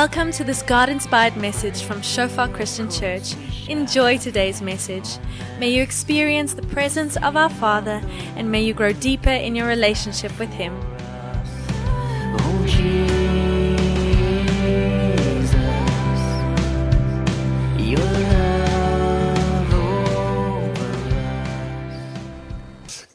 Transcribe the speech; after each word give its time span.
Welcome 0.00 0.32
to 0.32 0.44
this 0.44 0.62
God 0.62 0.88
inspired 0.88 1.36
message 1.36 1.82
from 1.82 2.00
Shofar 2.00 2.48
Christian 2.48 2.90
Church. 2.90 3.34
Enjoy 3.68 4.16
today's 4.16 4.62
message. 4.62 5.18
May 5.58 5.74
you 5.74 5.82
experience 5.82 6.54
the 6.54 6.62
presence 6.62 7.18
of 7.18 7.36
our 7.36 7.50
Father 7.50 8.00
and 8.34 8.50
may 8.50 8.64
you 8.64 8.72
grow 8.72 8.94
deeper 8.94 9.28
in 9.28 9.54
your 9.54 9.66
relationship 9.66 10.32
with 10.38 10.48
Him. 10.54 10.72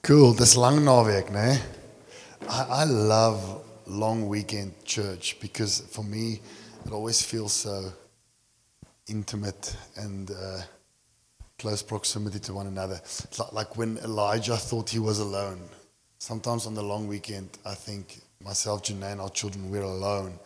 Cool, 0.03 0.35
lang 0.55 0.85
naweek, 0.85 1.31
né? 1.31 1.59
I, 2.47 2.61
I 2.69 2.83
love 2.83 3.63
long 3.87 4.27
weekend 4.27 4.73
church 4.85 5.39
because 5.41 5.79
for 5.89 6.03
me 6.03 6.41
it 6.85 6.91
always 6.91 7.21
feels 7.21 7.53
so 7.53 7.91
intimate 9.07 9.75
and 9.97 10.31
uh, 10.31 10.61
close 11.57 11.81
proximity 11.81 12.39
to 12.39 12.53
one 12.53 12.67
another. 12.67 12.95
It's 13.03 13.39
like, 13.53 13.75
when 13.77 13.97
Elijah 13.99 14.55
thought 14.55 14.89
he 14.89 14.99
was 14.99 15.19
alone. 15.19 15.59
Sometimes 16.17 16.65
on 16.65 16.73
the 16.73 16.83
long 16.83 17.07
weekend, 17.07 17.49
I 17.65 17.73
think 17.73 18.21
myself, 18.43 18.83
Janae, 18.83 19.11
and 19.13 19.21
our 19.21 19.29
children, 19.29 19.69
we're 19.69 19.81
alone. 19.81 20.39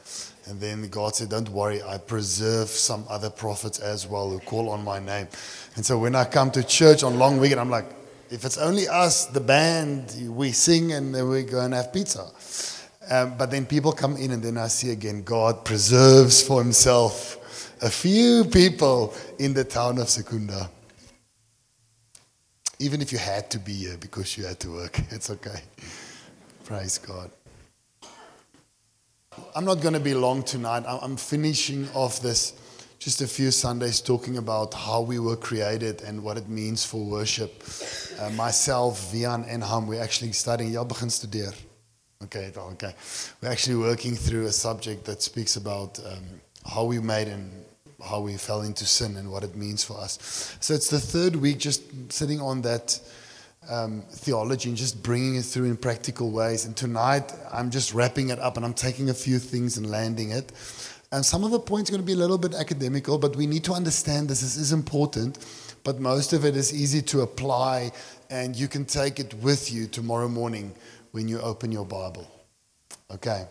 And 0.48 0.60
then 0.60 0.88
God 0.90 1.16
said, 1.16 1.30
Don't 1.30 1.50
worry, 1.50 1.82
I 1.84 1.98
preserve 1.98 2.70
some 2.70 3.06
other 3.10 3.30
prophets 3.30 3.80
as 3.80 4.08
well 4.08 4.30
who 4.30 4.40
call 4.40 4.70
on 4.70 4.84
my 4.84 5.00
name. 5.00 5.28
And 5.76 5.86
so 5.86 5.98
when 5.98 6.16
I 6.16 6.26
come 6.26 6.52
to 6.52 6.64
church 6.64 7.04
on 7.04 7.20
long 7.20 7.40
weekend, 7.40 7.60
I'm 7.60 7.70
like, 7.70 7.86
if 8.32 8.46
it's 8.46 8.58
only 8.58 8.88
us, 8.88 9.26
the 9.26 9.40
band, 9.40 10.16
we 10.30 10.52
sing 10.52 10.92
and 10.94 11.14
then 11.14 11.28
we 11.30 11.44
go 11.44 11.62
and 11.62 11.74
have 11.74 11.92
pizza. 11.92 12.28
Um, 13.10 13.38
but 13.38 13.50
then 13.50 13.66
people 13.66 13.92
come 13.92 14.18
in, 14.18 14.32
and 14.32 14.44
then 14.44 14.58
I 14.58 14.68
see 14.68 14.92
again 14.92 15.24
God 15.24 15.66
preserves 15.66 16.42
for 16.42 16.62
himself 16.64 17.38
a 17.82 17.90
few 17.90 18.46
people 18.46 19.14
in 19.40 19.54
the 19.54 19.64
town 19.64 19.98
of 19.98 20.10
Secunda. 20.10 20.70
Even 22.80 23.02
if 23.02 23.12
you 23.12 23.18
had 23.18 23.50
to 23.52 23.60
be 23.60 23.74
here 23.74 23.98
because 23.98 24.38
you 24.38 24.46
had 24.46 24.60
to 24.62 24.72
work, 24.72 25.00
it's 25.10 25.30
okay. 25.30 25.62
Praise 26.66 26.98
God. 26.98 27.32
I'm 29.56 29.66
not 29.66 29.82
going 29.82 29.94
to 29.94 30.00
be 30.00 30.14
long 30.14 30.44
tonight. 30.44 30.84
I'm 30.86 31.18
finishing 31.18 31.88
off 31.94 32.22
this 32.22 32.54
just 33.00 33.22
a 33.22 33.28
few 33.28 33.50
Sundays 33.50 34.02
talking 34.02 34.38
about 34.38 34.74
how 34.74 35.02
we 35.02 35.20
were 35.20 35.38
created 35.38 36.02
and 36.02 36.22
what 36.22 36.38
it 36.38 36.50
means 36.50 36.86
for 36.86 37.04
worship. 37.04 37.64
Uh, 38.20 38.30
myself, 38.32 39.12
Vian, 39.14 39.46
and 39.48 39.64
Ham, 39.64 39.88
we're 39.88 40.02
actually 40.02 40.34
studying. 40.34 40.72
Begin 40.72 41.08
studeer. 41.08 41.56
Okay, 42.22 42.52
okay. 42.58 42.94
We're 43.42 43.50
actually 43.50 43.78
working 43.78 44.14
through 44.14 44.48
a 44.48 44.52
subject 44.52 45.06
that 45.06 45.22
speaks 45.22 45.56
about 45.56 45.98
um, 46.06 46.42
how 46.70 46.84
we 46.84 47.00
made 47.00 47.30
and 47.30 47.50
how 48.06 48.20
we 48.20 48.36
fell 48.36 48.64
into 48.64 48.86
sin 48.86 49.16
and 49.16 49.32
what 49.32 49.46
it 49.46 49.56
means 49.56 49.86
for 49.86 49.98
us. 49.98 50.58
So 50.60 50.74
it's 50.74 50.90
the 50.90 51.00
third 51.00 51.38
week 51.38 51.60
just 51.60 51.82
sitting 52.12 52.42
on 52.42 52.62
that 52.64 53.00
um, 53.70 54.02
theology 54.10 54.68
and 54.68 54.78
just 54.78 55.02
bringing 55.02 55.36
it 55.36 55.44
through 55.44 55.68
in 55.68 55.78
practical 55.78 56.30
ways. 56.30 56.66
And 56.66 56.76
tonight 56.76 57.32
I'm 57.54 57.70
just 57.70 57.94
wrapping 57.94 58.32
it 58.32 58.40
up 58.40 58.58
and 58.58 58.66
I'm 58.66 58.74
taking 58.74 59.10
a 59.10 59.14
few 59.14 59.40
things 59.40 59.78
and 59.78 59.90
landing 59.90 60.32
it. 60.32 60.52
And 61.14 61.26
some 61.26 61.46
of 61.46 61.52
the 61.52 61.60
points 61.60 61.90
are 61.90 61.94
going 61.94 62.04
to 62.04 62.06
be 62.06 62.14
a 62.14 62.22
little 62.22 62.38
bit 62.38 62.54
academical, 62.54 63.18
but 63.18 63.38
we 63.38 63.48
need 63.48 63.64
to 63.64 63.72
understand 63.72 64.28
this. 64.28 64.42
This 64.42 64.58
is 64.58 64.74
important, 64.74 65.40
but 65.86 66.02
most 66.02 66.34
of 66.34 66.44
it 66.44 66.58
is 66.58 66.74
easy 66.74 67.02
to 67.04 67.22
apply, 67.22 67.94
and 68.30 68.58
you 68.58 68.68
can 68.68 68.84
take 68.84 69.22
it 69.22 69.34
with 69.36 69.72
you 69.72 69.88
tomorrow 69.88 70.28
morning 70.28 70.76
when 71.12 71.28
you 71.28 71.40
open 71.42 71.72
your 71.72 71.86
Bible. 71.86 72.30
Okay. 73.12 73.46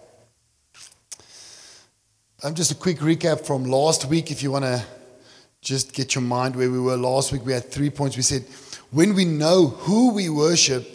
Um, 2.42 2.54
just 2.54 2.70
a 2.70 2.74
quick 2.74 2.98
recap 2.98 3.44
from 3.44 3.64
last 3.64 4.04
week, 4.04 4.30
if 4.30 4.42
you 4.42 4.52
want 4.52 4.64
to 4.64 4.84
just 5.60 5.92
get 5.92 6.14
your 6.14 6.22
mind 6.22 6.54
where 6.54 6.70
we 6.70 6.78
were 6.78 6.96
last 6.96 7.32
week. 7.32 7.44
We 7.44 7.52
had 7.52 7.70
three 7.70 7.90
points. 7.90 8.16
We 8.16 8.22
said, 8.22 8.44
when 8.90 9.14
we 9.14 9.24
know 9.24 9.66
who 9.66 10.14
we 10.14 10.28
worship, 10.28 10.86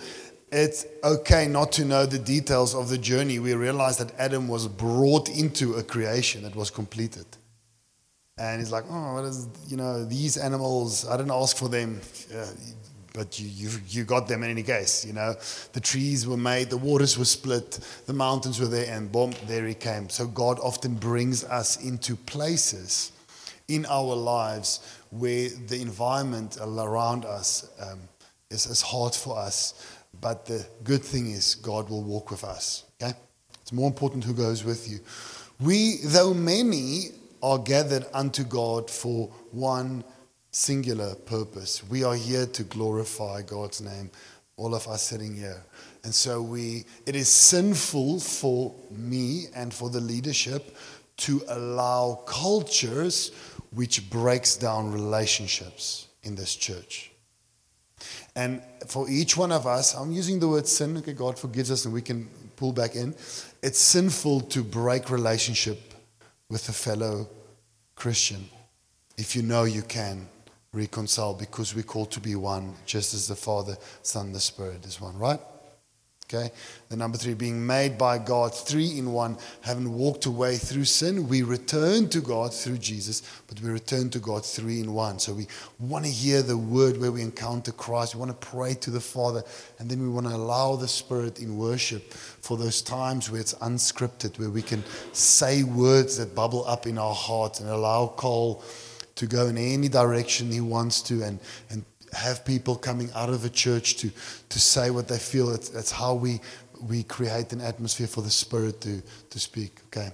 it's 0.52 0.86
okay 1.04 1.48
not 1.48 1.72
to 1.74 1.86
know 1.86 2.06
the 2.06 2.20
details 2.20 2.74
of 2.74 2.90
the 2.90 2.98
journey. 2.98 3.40
We 3.40 3.54
realized 3.54 4.00
that 4.00 4.18
Adam 4.18 4.48
was 4.48 4.68
brought 4.68 5.30
into 5.30 5.74
a 5.74 5.84
creation 5.84 6.44
that 6.44 6.56
was 6.56 6.70
completed. 6.70 7.26
And 8.38 8.60
he's 8.60 8.72
like, 8.72 8.86
oh, 8.90 9.14
what 9.16 9.26
is, 9.26 9.48
you 9.68 9.78
know, 9.78 10.06
these 10.06 10.38
animals, 10.38 11.08
I 11.08 11.18
didn't 11.18 11.32
ask 11.32 11.58
for 11.58 11.70
them, 11.70 12.02
uh, 12.36 12.46
but 13.13 13.40
you, 13.40 13.47
you, 13.47 13.69
you 13.88 14.03
got 14.03 14.28
them 14.28 14.44
in 14.44 14.50
any 14.50 14.63
case, 14.63 15.06
you 15.06 15.13
know. 15.13 15.35
The 15.74 15.79
trees 15.79 16.28
were 16.28 16.38
made, 16.38 16.69
the 16.69 16.78
waters 16.78 17.18
were 17.18 17.25
split, 17.25 17.79
the 18.07 18.13
mountains 18.13 18.59
were 18.59 18.68
there, 18.68 18.91
and 18.91 19.12
boom, 19.12 19.34
there 19.46 19.66
he 19.68 19.75
came. 19.75 20.09
So 20.09 20.25
God 20.28 20.59
often 20.59 20.96
brings 20.96 21.44
us 21.44 21.84
into 21.84 22.16
places 22.16 23.12
in 23.68 23.85
our 23.85 24.16
lives 24.16 25.00
where 25.12 25.50
the 25.68 25.79
environment 25.79 26.57
around 26.59 27.25
us 27.25 27.72
um, 27.79 28.00
is, 28.50 28.66
is 28.66 28.81
hard 28.81 29.13
for 29.13 29.38
us. 29.38 29.97
But 30.19 30.45
the 30.45 30.66
good 30.84 31.03
thing 31.03 31.31
is, 31.31 31.56
God 31.56 31.90
will 31.90 32.03
walk 32.03 32.31
with 32.31 32.44
us. 32.44 32.85
Okay? 33.01 33.13
It's 33.62 33.72
more 33.72 33.88
important 33.88 34.24
who 34.24 34.34
goes 34.34 34.63
with 34.63 34.90
you. 34.90 35.00
We, 35.59 35.97
though 36.03 36.34
many, 36.34 37.09
are 37.41 37.59
gathered 37.59 38.06
unto 38.13 38.44
God 38.44 38.90
for 38.90 39.28
one 39.51 40.03
singular 40.53 41.16
purpose. 41.16 41.84
We 41.90 42.03
are 42.03 42.16
here 42.16 42.46
to 42.46 42.64
glorify 42.64 43.41
God's 43.41 43.81
name, 43.81 44.12
all 44.56 44.75
of 44.75 44.88
us 44.88 45.02
sitting 45.02 45.36
here. 45.36 45.64
And 46.03 46.14
so 46.14 46.41
we 46.41 46.86
it 47.06 47.16
is 47.16 47.28
sinful 47.28 48.19
for 48.19 48.74
me 48.92 49.46
and 49.56 49.74
for 49.74 49.90
the 49.90 50.00
leadership 50.00 50.78
to 51.18 51.42
allow 51.50 52.22
cultures 52.28 53.31
which 53.72 54.09
breaks 54.09 54.56
down 54.56 54.92
relationships 54.92 56.08
in 56.22 56.36
this 56.36 56.56
church. 56.56 57.12
And 58.36 58.62
for 58.88 59.09
each 59.09 59.36
one 59.36 59.52
of 59.52 59.66
us, 59.66 59.96
I'm 59.96 60.12
using 60.12 60.40
the 60.40 60.47
word 60.47 60.68
sin, 60.68 60.97
okay, 60.97 61.13
God 61.13 61.40
forgives 61.40 61.72
us 61.72 61.86
and 61.86 61.94
we 61.94 62.02
can 62.02 62.28
pull 62.58 62.74
back 62.74 62.96
in. 62.96 63.16
It's 63.63 63.80
sinful 63.80 64.42
to 64.42 64.63
break 64.63 65.09
relationship 65.09 65.94
with 66.50 66.69
a 66.69 66.74
fellow 66.74 67.28
Christian 67.96 68.50
if 69.18 69.36
you 69.36 69.42
know 69.42 69.63
you 69.63 69.84
can 69.84 70.28
reconcile 70.74 71.34
because 71.34 71.76
we're 71.76 71.84
called 71.84 72.12
to 72.12 72.20
be 72.20 72.36
one, 72.36 72.74
just 72.86 73.14
as 73.14 73.28
the 73.28 73.36
Father, 73.36 73.78
Son, 74.02 74.34
the 74.34 74.40
Spirit 74.40 74.86
is 74.86 75.00
one, 75.00 75.18
right? 75.18 75.40
Okay. 76.34 76.52
The 76.90 76.96
number 76.96 77.18
three, 77.18 77.36
being 77.36 77.66
made 77.66 77.98
by 77.98 78.18
God, 78.18 78.56
three 78.56 78.98
in 78.98 79.12
one, 79.12 79.38
having 79.62 79.94
walked 79.94 80.26
away 80.26 80.56
through 80.56 80.86
sin, 80.86 81.28
we 81.28 81.44
return 81.44 82.10
to 82.10 82.22
God 82.22 82.54
through 82.54 82.80
Jesus, 82.80 83.22
but 83.48 83.60
we 83.62 83.70
return 83.70 84.10
to 84.12 84.20
God 84.20 84.44
three 84.44 84.80
in 84.80 84.94
one. 84.94 85.20
So 85.20 85.34
we 85.34 85.48
want 85.80 86.06
to 86.06 86.12
hear 86.12 86.42
the 86.42 86.58
word 86.58 87.00
where 87.00 87.12
we 87.12 87.22
encounter 87.22 87.72
Christ. 87.72 88.16
We 88.16 88.20
want 88.20 88.32
to 88.32 88.48
pray 88.48 88.74
to 88.76 88.90
the 88.90 89.02
Father, 89.02 89.44
and 89.78 89.90
then 89.90 90.02
we 90.02 90.10
want 90.10 90.26
to 90.26 90.34
allow 90.34 90.76
the 90.76 90.88
Spirit 90.88 91.40
in 91.40 91.58
worship 91.58 92.12
for 92.12 92.58
those 92.58 92.82
times 92.82 93.30
where 93.30 93.42
it's 93.42 93.54
unscripted, 93.56 94.40
where 94.40 94.50
we 94.50 94.64
can 94.64 94.84
say 95.12 95.64
words 95.64 96.18
that 96.18 96.34
bubble 96.34 96.66
up 96.68 96.88
in 96.88 96.98
our 96.98 97.14
hearts 97.14 97.60
and 97.60 97.70
allow 97.70 98.08
Cole 98.08 98.64
to 99.16 99.28
go 99.28 99.47
in 99.47 99.57
any 99.57 99.88
direction 99.88 100.51
he 100.51 100.62
wants 100.62 101.01
to 101.03 101.24
and, 101.24 101.40
and 101.69 101.85
have 102.13 102.46
people 102.46 102.75
coming 102.75 103.09
out 103.16 103.29
of 103.29 103.41
the 103.41 103.50
church 103.50 103.97
to, 103.97 104.12
to 104.50 104.59
say 104.59 104.90
what 104.90 105.07
they 105.07 105.18
feel. 105.18 105.50
It's, 105.53 105.69
that's 105.69 105.91
how 105.91 106.13
we, 106.13 106.41
we 106.81 107.03
create 107.03 107.53
an 107.53 107.62
atmosphere 107.62 108.07
for 108.07 108.22
the 108.22 108.29
Spirit 108.29 108.81
to, 108.81 109.01
to 109.29 109.40
speak. 109.40 109.79
Okay. 109.88 110.09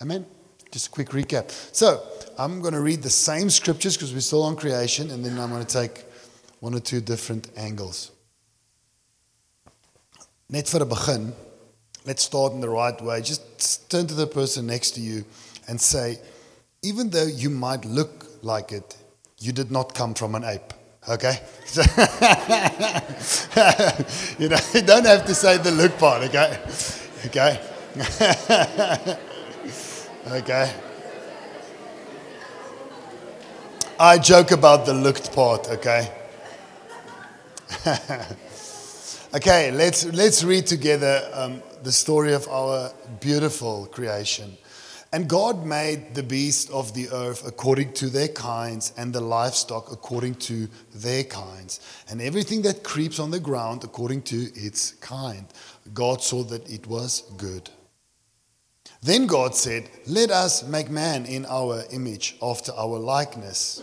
Amen. 0.00 0.26
Just 0.70 0.88
a 0.88 0.90
quick 0.90 1.10
recap. 1.10 1.50
So 1.74 2.02
I'm 2.38 2.60
going 2.60 2.74
to 2.74 2.80
read 2.80 3.02
the 3.02 3.10
same 3.10 3.50
scriptures 3.50 3.96
because 3.96 4.12
we're 4.12 4.20
still 4.20 4.42
on 4.42 4.56
creation, 4.56 5.10
and 5.10 5.24
then 5.24 5.38
I'm 5.38 5.50
going 5.50 5.64
to 5.64 5.72
take 5.72 6.04
one 6.60 6.74
or 6.74 6.80
two 6.80 7.00
different 7.00 7.50
angles. 7.56 8.10
Net 10.48 10.68
for 10.68 10.78
the 10.78 10.86
begin, 10.86 11.34
let's 12.04 12.22
start 12.22 12.52
in 12.52 12.60
the 12.60 12.68
right 12.68 13.00
way. 13.00 13.20
Just 13.20 13.90
turn 13.90 14.06
to 14.06 14.14
the 14.14 14.26
person 14.26 14.66
next 14.66 14.92
to 14.92 15.00
you 15.00 15.24
and 15.68 15.80
say, 15.80 16.18
even 16.82 17.10
though 17.10 17.26
you 17.26 17.48
might 17.48 17.84
look 17.84 18.26
like 18.42 18.72
it, 18.72 18.96
you 19.38 19.52
did 19.52 19.70
not 19.70 19.94
come 19.94 20.14
from 20.14 20.34
an 20.34 20.44
ape. 20.44 20.72
Okay? 21.08 21.40
you 24.38 24.48
know, 24.48 24.58
you 24.74 24.82
don't 24.86 25.06
have 25.06 25.24
to 25.26 25.34
say 25.34 25.58
the 25.58 25.70
look 25.70 25.96
part, 25.98 26.22
okay? 26.22 26.58
Okay? 27.26 27.60
okay? 30.28 30.72
I 33.98 34.18
joke 34.18 34.50
about 34.50 34.86
the 34.86 34.94
looked 34.94 35.32
part, 35.32 35.68
okay? 35.70 36.12
okay, 39.34 39.70
let's, 39.70 40.04
let's 40.06 40.42
read 40.44 40.66
together 40.66 41.28
um, 41.32 41.62
the 41.82 41.92
story 41.92 42.32
of 42.32 42.48
our 42.48 42.92
beautiful 43.20 43.86
creation. 43.86 44.56
And 45.14 45.28
God 45.28 45.66
made 45.66 46.14
the 46.14 46.22
beasts 46.22 46.70
of 46.70 46.94
the 46.94 47.10
earth 47.10 47.46
according 47.46 47.92
to 47.94 48.08
their 48.08 48.28
kinds, 48.28 48.94
and 48.96 49.12
the 49.12 49.20
livestock 49.20 49.92
according 49.92 50.36
to 50.36 50.68
their 50.94 51.22
kinds, 51.22 51.80
and 52.08 52.22
everything 52.22 52.62
that 52.62 52.82
creeps 52.82 53.18
on 53.18 53.30
the 53.30 53.38
ground 53.38 53.84
according 53.84 54.22
to 54.22 54.50
its 54.54 54.92
kind. 54.92 55.44
God 55.92 56.22
saw 56.22 56.42
that 56.44 56.68
it 56.70 56.86
was 56.86 57.24
good. 57.36 57.68
Then 59.02 59.26
God 59.26 59.54
said, 59.54 59.90
Let 60.06 60.30
us 60.30 60.62
make 60.66 60.88
man 60.88 61.26
in 61.26 61.44
our 61.44 61.84
image, 61.90 62.36
after 62.40 62.72
our 62.72 62.98
likeness. 62.98 63.82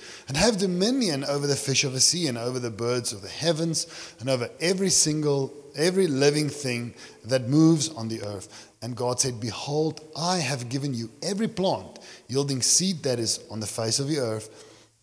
and 0.31 0.37
have 0.37 0.57
dominion 0.57 1.25
over 1.25 1.45
the 1.45 1.57
fish 1.57 1.83
of 1.83 1.91
the 1.91 1.99
sea, 1.99 2.27
and 2.27 2.37
over 2.37 2.57
the 2.57 2.69
birds 2.69 3.11
of 3.11 3.21
the 3.21 3.27
heavens, 3.27 4.15
and 4.21 4.29
over 4.29 4.49
every 4.61 4.89
single, 4.89 5.53
every 5.75 6.07
living 6.07 6.47
thing 6.47 6.93
that 7.25 7.49
moves 7.49 7.89
on 7.89 8.07
the 8.07 8.21
earth. 8.23 8.71
And 8.81 8.95
God 8.95 9.19
said, 9.19 9.41
Behold, 9.41 9.99
I 10.15 10.37
have 10.37 10.69
given 10.69 10.93
you 10.93 11.11
every 11.21 11.49
plant 11.49 11.99
yielding 12.29 12.61
seed 12.61 13.03
that 13.03 13.19
is 13.19 13.41
on 13.51 13.59
the 13.59 13.67
face 13.67 13.99
of 13.99 14.07
the 14.07 14.19
earth, 14.19 14.49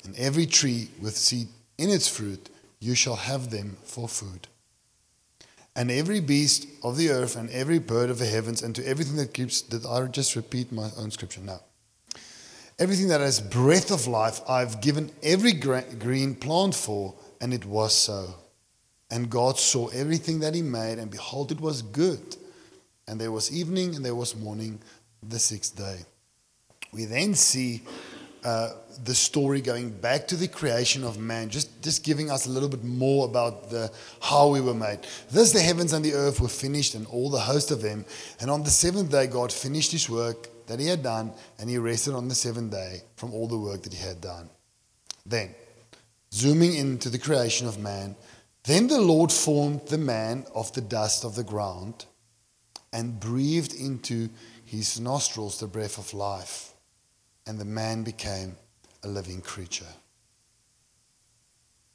and 0.03 0.17
every 0.17 0.47
tree 0.47 0.89
with 0.99 1.15
seed 1.15 1.49
in 1.77 1.91
its 1.91 2.09
fruit, 2.09 2.49
you 2.81 2.95
shall 2.95 3.17
have 3.17 3.51
them 3.51 3.77
for 3.85 4.09
food 4.09 4.49
and 5.77 5.91
every 5.91 6.21
beast 6.21 6.67
of 6.83 6.97
the 6.97 7.11
earth 7.11 7.37
and 7.37 7.51
every 7.51 7.79
bird 7.79 8.09
of 8.09 8.19
the 8.19 8.27
heavens 8.27 8.63
and 8.63 8.75
to 8.75 8.87
everything 8.87 9.17
that 9.17 9.35
keeps 9.35 9.61
did 9.61 9.85
I 9.85 10.07
just 10.07 10.35
repeat 10.35 10.73
my 10.73 10.89
own 10.97 11.11
scripture 11.11 11.43
now 11.43 11.61
everything 12.79 13.09
that 13.09 13.21
has 13.21 13.41
breath 13.41 13.91
of 13.91 14.07
life 14.07 14.41
I've 14.49 14.81
given 14.81 15.11
every 15.23 15.53
green 15.53 16.35
plant 16.35 16.75
for 16.75 17.15
and 17.41 17.53
it 17.53 17.65
was 17.65 17.95
so 17.95 18.35
and 19.11 19.31
God 19.31 19.59
saw 19.59 19.89
everything 19.89 20.41
that 20.41 20.55
he 20.55 20.63
made 20.63 20.99
and 20.99 21.11
behold 21.11 21.53
it 21.53 21.61
was 21.61 21.83
good 21.83 22.37
and 23.07 23.21
there 23.21 23.33
was 23.33 23.53
evening 23.53 23.95
and 23.95 24.05
there 24.05 24.15
was 24.15 24.37
morning 24.37 24.81
the 25.23 25.39
sixth 25.39 25.77
day 25.77 26.01
we 26.93 27.05
then 27.05 27.35
see 27.35 27.83
uh, 28.45 28.71
the 29.05 29.15
story 29.15 29.61
going 29.61 29.91
back 29.91 30.27
to 30.29 30.37
the 30.37 30.49
creation 30.49 31.05
of 31.05 31.19
man, 31.19 31.49
just, 31.49 31.83
just 31.83 32.05
giving 32.05 32.31
us 32.31 32.47
a 32.47 32.51
little 32.51 32.69
bit 32.69 32.85
more 32.85 33.27
about 33.27 33.71
the, 33.71 33.91
how 34.21 34.49
we 34.49 34.61
were 34.61 34.75
made. 34.75 35.01
Thus, 35.31 35.53
the 35.53 35.61
heavens 35.61 35.93
and 35.93 36.05
the 36.05 36.15
earth 36.15 36.41
were 36.41 36.49
finished, 36.49 36.95
and 36.95 37.07
all 37.09 37.31
the 37.31 37.41
host 37.41 37.71
of 37.71 37.83
them. 37.83 38.05
And 38.41 38.51
on 38.51 38.63
the 38.63 38.71
seventh 38.71 39.11
day, 39.11 39.27
God 39.27 39.53
finished 39.53 39.93
his 39.93 40.09
work 40.09 40.49
that 40.69 40.81
he 40.81 40.87
had 40.87 41.03
done, 41.03 41.32
and 41.59 41.69
he 41.69 41.79
rested 41.79 42.15
on 42.15 42.29
the 42.29 42.35
seventh 42.35 42.70
day 42.70 43.03
from 43.17 43.35
all 43.35 43.49
the 43.49 43.59
work 43.59 43.82
that 43.82 43.93
he 43.93 44.06
had 44.06 44.20
done. 44.20 44.49
Then, 45.26 45.55
zooming 46.32 46.75
into 46.75 47.11
the 47.11 47.19
creation 47.19 47.67
of 47.67 47.79
man, 47.79 48.17
then 48.65 48.87
the 48.87 49.00
Lord 49.00 49.32
formed 49.32 49.88
the 49.88 49.99
man 49.99 50.47
of 50.55 50.73
the 50.73 50.81
dust 50.81 51.25
of 51.25 51.35
the 51.35 51.44
ground 51.44 52.05
and 52.93 53.20
breathed 53.20 53.75
into 53.75 54.29
his 54.65 55.00
nostrils 55.00 55.59
the 55.59 55.67
breath 55.67 55.99
of 55.99 56.15
life 56.15 56.73
and 57.47 57.59
the 57.59 57.65
man 57.65 58.03
became 58.03 58.56
a 59.03 59.09
living 59.09 59.41
creature. 59.41 59.87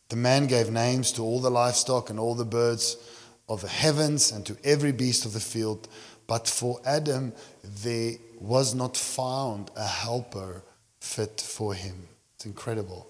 The 0.10 0.16
man 0.16 0.48
gave 0.48 0.72
names 0.72 1.12
to 1.14 1.22
all 1.22 1.40
the 1.40 1.52
livestock 1.52 2.10
and 2.10 2.20
all 2.20 2.36
the 2.36 2.46
birds 2.46 2.98
of 3.48 3.62
the 3.62 3.68
heavens 3.68 4.32
and 4.32 4.46
to 4.46 4.58
every 4.64 4.92
beast 4.92 5.26
of 5.26 5.34
the 5.34 5.40
field. 5.40 5.88
But 6.28 6.48
for 6.48 6.80
Adam, 6.86 7.34
there 7.64 8.14
was 8.40 8.74
not 8.74 8.98
found 8.98 9.72
a 9.76 9.86
helper 9.86 10.64
fit 11.00 11.42
for 11.42 11.74
him. 11.74 12.08
It's 12.36 12.46
incredible. 12.46 13.08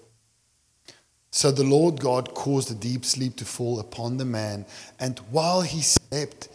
So 1.30 1.50
the 1.50 1.64
Lord 1.64 2.00
God 2.00 2.34
caused 2.34 2.70
a 2.70 2.74
deep 2.74 3.04
sleep 3.04 3.36
to 3.36 3.44
fall 3.44 3.80
upon 3.80 4.18
the 4.18 4.24
man, 4.24 4.66
and 5.00 5.18
while 5.30 5.62
he 5.62 5.82
slept, 5.82 6.48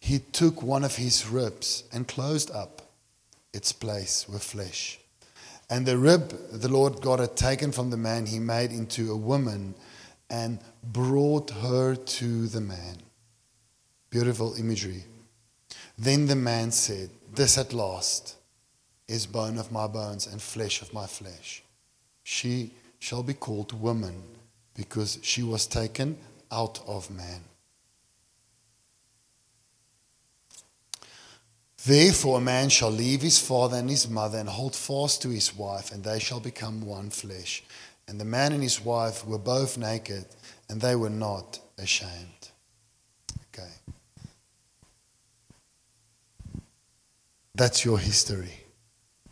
he 0.00 0.20
took 0.20 0.62
one 0.62 0.84
of 0.84 0.96
his 0.96 1.28
ribs 1.28 1.84
and 1.92 2.08
closed 2.08 2.50
up 2.50 2.82
its 3.52 3.72
place 3.72 4.26
with 4.28 4.42
flesh. 4.42 4.98
And 5.68 5.86
the 5.86 5.98
rib 5.98 6.34
the 6.50 6.68
Lord 6.68 7.00
God 7.00 7.20
had 7.20 7.36
taken 7.36 7.72
from 7.72 7.90
the 7.90 7.96
man, 7.96 8.26
he 8.26 8.38
made 8.38 8.72
into 8.72 9.12
a 9.12 9.16
woman 9.16 9.74
and 10.28 10.58
brought 10.82 11.50
her 11.50 11.94
to 11.94 12.46
the 12.46 12.60
man. 12.60 13.02
Beautiful 14.10 14.54
imagery. 14.54 15.04
Then 16.02 16.26
the 16.26 16.34
man 16.34 16.72
said, 16.72 17.10
This 17.32 17.56
at 17.56 17.72
last 17.72 18.34
is 19.06 19.24
bone 19.24 19.56
of 19.56 19.70
my 19.70 19.86
bones 19.86 20.26
and 20.26 20.42
flesh 20.42 20.82
of 20.82 20.92
my 20.92 21.06
flesh. 21.06 21.62
She 22.24 22.72
shall 22.98 23.22
be 23.22 23.34
called 23.34 23.80
woman 23.80 24.20
because 24.74 25.20
she 25.22 25.44
was 25.44 25.64
taken 25.68 26.18
out 26.50 26.80
of 26.88 27.08
man. 27.08 27.42
Therefore, 31.84 32.38
a 32.38 32.40
man 32.40 32.68
shall 32.68 32.90
leave 32.90 33.22
his 33.22 33.38
father 33.38 33.76
and 33.76 33.88
his 33.88 34.08
mother 34.08 34.38
and 34.38 34.48
hold 34.48 34.74
fast 34.74 35.22
to 35.22 35.28
his 35.28 35.54
wife, 35.54 35.92
and 35.92 36.02
they 36.02 36.18
shall 36.18 36.40
become 36.40 36.84
one 36.84 37.10
flesh. 37.10 37.62
And 38.08 38.18
the 38.20 38.24
man 38.24 38.52
and 38.52 38.62
his 38.64 38.84
wife 38.84 39.24
were 39.24 39.38
both 39.38 39.78
naked, 39.78 40.26
and 40.68 40.80
they 40.80 40.96
were 40.96 41.10
not 41.10 41.60
ashamed. 41.78 42.50
Okay. 43.54 43.70
That's 47.54 47.84
your 47.84 47.98
history. 47.98 48.52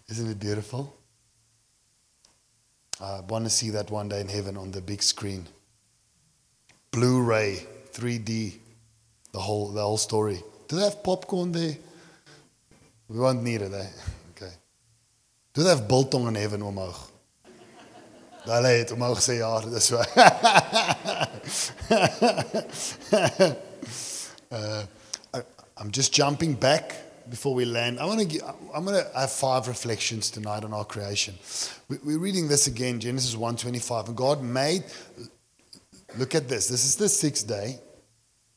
Isn't 0.08 0.30
it 0.30 0.38
beautiful? 0.38 0.94
I 3.00 3.20
want 3.20 3.44
to 3.44 3.50
see 3.50 3.70
that 3.70 3.90
one 3.90 4.10
day 4.10 4.20
in 4.20 4.28
heaven 4.28 4.58
on 4.58 4.72
the 4.72 4.82
big 4.82 5.02
screen. 5.02 5.46
Blu 6.90 7.22
ray, 7.22 7.64
3D, 7.92 8.54
the 9.32 9.38
whole, 9.38 9.68
the 9.68 9.80
whole 9.80 9.96
story. 9.96 10.42
Do 10.68 10.76
they 10.76 10.84
have 10.84 11.02
popcorn 11.02 11.52
there? 11.52 11.76
We 13.08 13.18
won't 13.18 13.42
need 13.42 13.62
it, 13.62 13.72
eh? 13.72 13.86
Okay. 14.36 14.52
Do 15.54 15.62
they 15.62 15.70
have 15.70 15.88
biltong 15.88 16.28
in 16.28 16.34
heaven 16.34 16.60
omhoog? 16.62 17.08
Hulle 18.44 18.68
het 18.68 18.90
omhoog 18.92 19.20
sê 19.20 19.34
ja, 19.38 19.60
dis 19.60 19.86
so. 19.86 20.00
uh, 24.50 24.82
I'm 25.76 25.90
just 25.90 26.12
jumping 26.14 26.54
back 26.54 27.09
before 27.30 27.54
we 27.54 27.64
land. 27.64 27.98
I 27.98 28.04
want 28.04 28.30
to 28.30 28.44
I'm 28.74 28.84
going 28.84 29.02
to 29.02 29.10
have 29.18 29.32
five 29.32 29.68
reflections 29.68 30.30
tonight 30.30 30.64
on 30.64 30.74
our 30.74 30.84
creation. 30.84 31.34
We, 31.88 31.96
we're 32.04 32.18
reading 32.18 32.48
this 32.48 32.66
again, 32.66 33.00
Genesis 33.00 33.34
1:25, 33.34 34.08
and 34.08 34.16
God 34.16 34.42
made 34.42 34.84
Look 36.18 36.34
at 36.34 36.48
this. 36.48 36.66
This 36.66 36.84
is 36.84 36.96
the 36.96 37.08
sixth 37.08 37.46
day. 37.46 37.78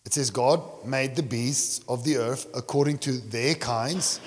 It 0.06 0.14
says 0.14 0.30
God 0.32 0.62
made 0.86 1.16
the 1.16 1.24
beasts 1.24 1.82
of 1.88 2.04
the 2.04 2.18
earth 2.18 2.48
according 2.56 2.98
to 3.00 3.12
their 3.12 3.56
kinds 3.56 4.20